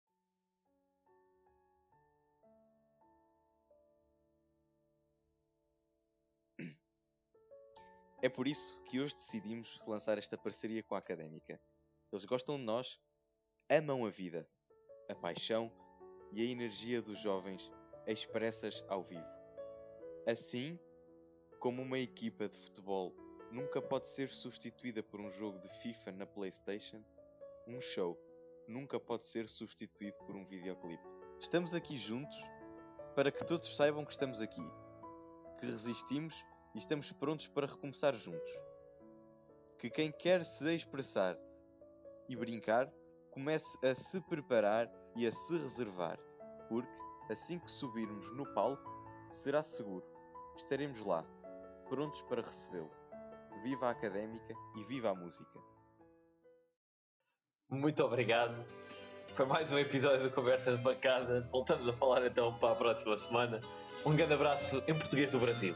[8.22, 11.58] É por isso que hoje decidimos relançar esta parceria com a Académica.
[12.12, 13.00] Eles gostam de nós,
[13.70, 14.50] amam a vida,
[15.08, 15.72] a paixão
[16.34, 17.72] e a energia dos jovens
[18.12, 19.28] expressas ao vivo.
[20.26, 20.80] Assim
[21.60, 23.14] como uma equipa de futebol
[23.51, 27.03] nunca pode ser substituída por um jogo de FIFA na PlayStation,
[27.68, 28.18] um show
[28.68, 31.03] nunca pode ser substituído por um videoclipe.
[31.39, 32.38] Estamos aqui juntos
[33.16, 34.64] para que todos saibam que estamos aqui,
[35.60, 36.36] que resistimos
[36.76, 38.51] e estamos prontos para recomeçar juntos.
[39.78, 41.38] Que quem quer se expressar
[42.28, 42.91] e brincar
[43.32, 46.20] comece a se preparar e a se reservar,
[46.68, 46.89] porque
[47.30, 48.90] Assim que subirmos no palco,
[49.30, 50.04] será seguro.
[50.56, 51.24] Estaremos lá,
[51.88, 52.90] prontos para recebê-lo.
[53.62, 55.60] Viva a académica e viva a música.
[57.70, 58.66] Muito obrigado.
[59.36, 61.48] Foi mais um episódio de Conversas de Bancada.
[61.52, 63.62] Voltamos a falar então para a próxima semana.
[64.04, 65.76] Um grande abraço em português do Brasil.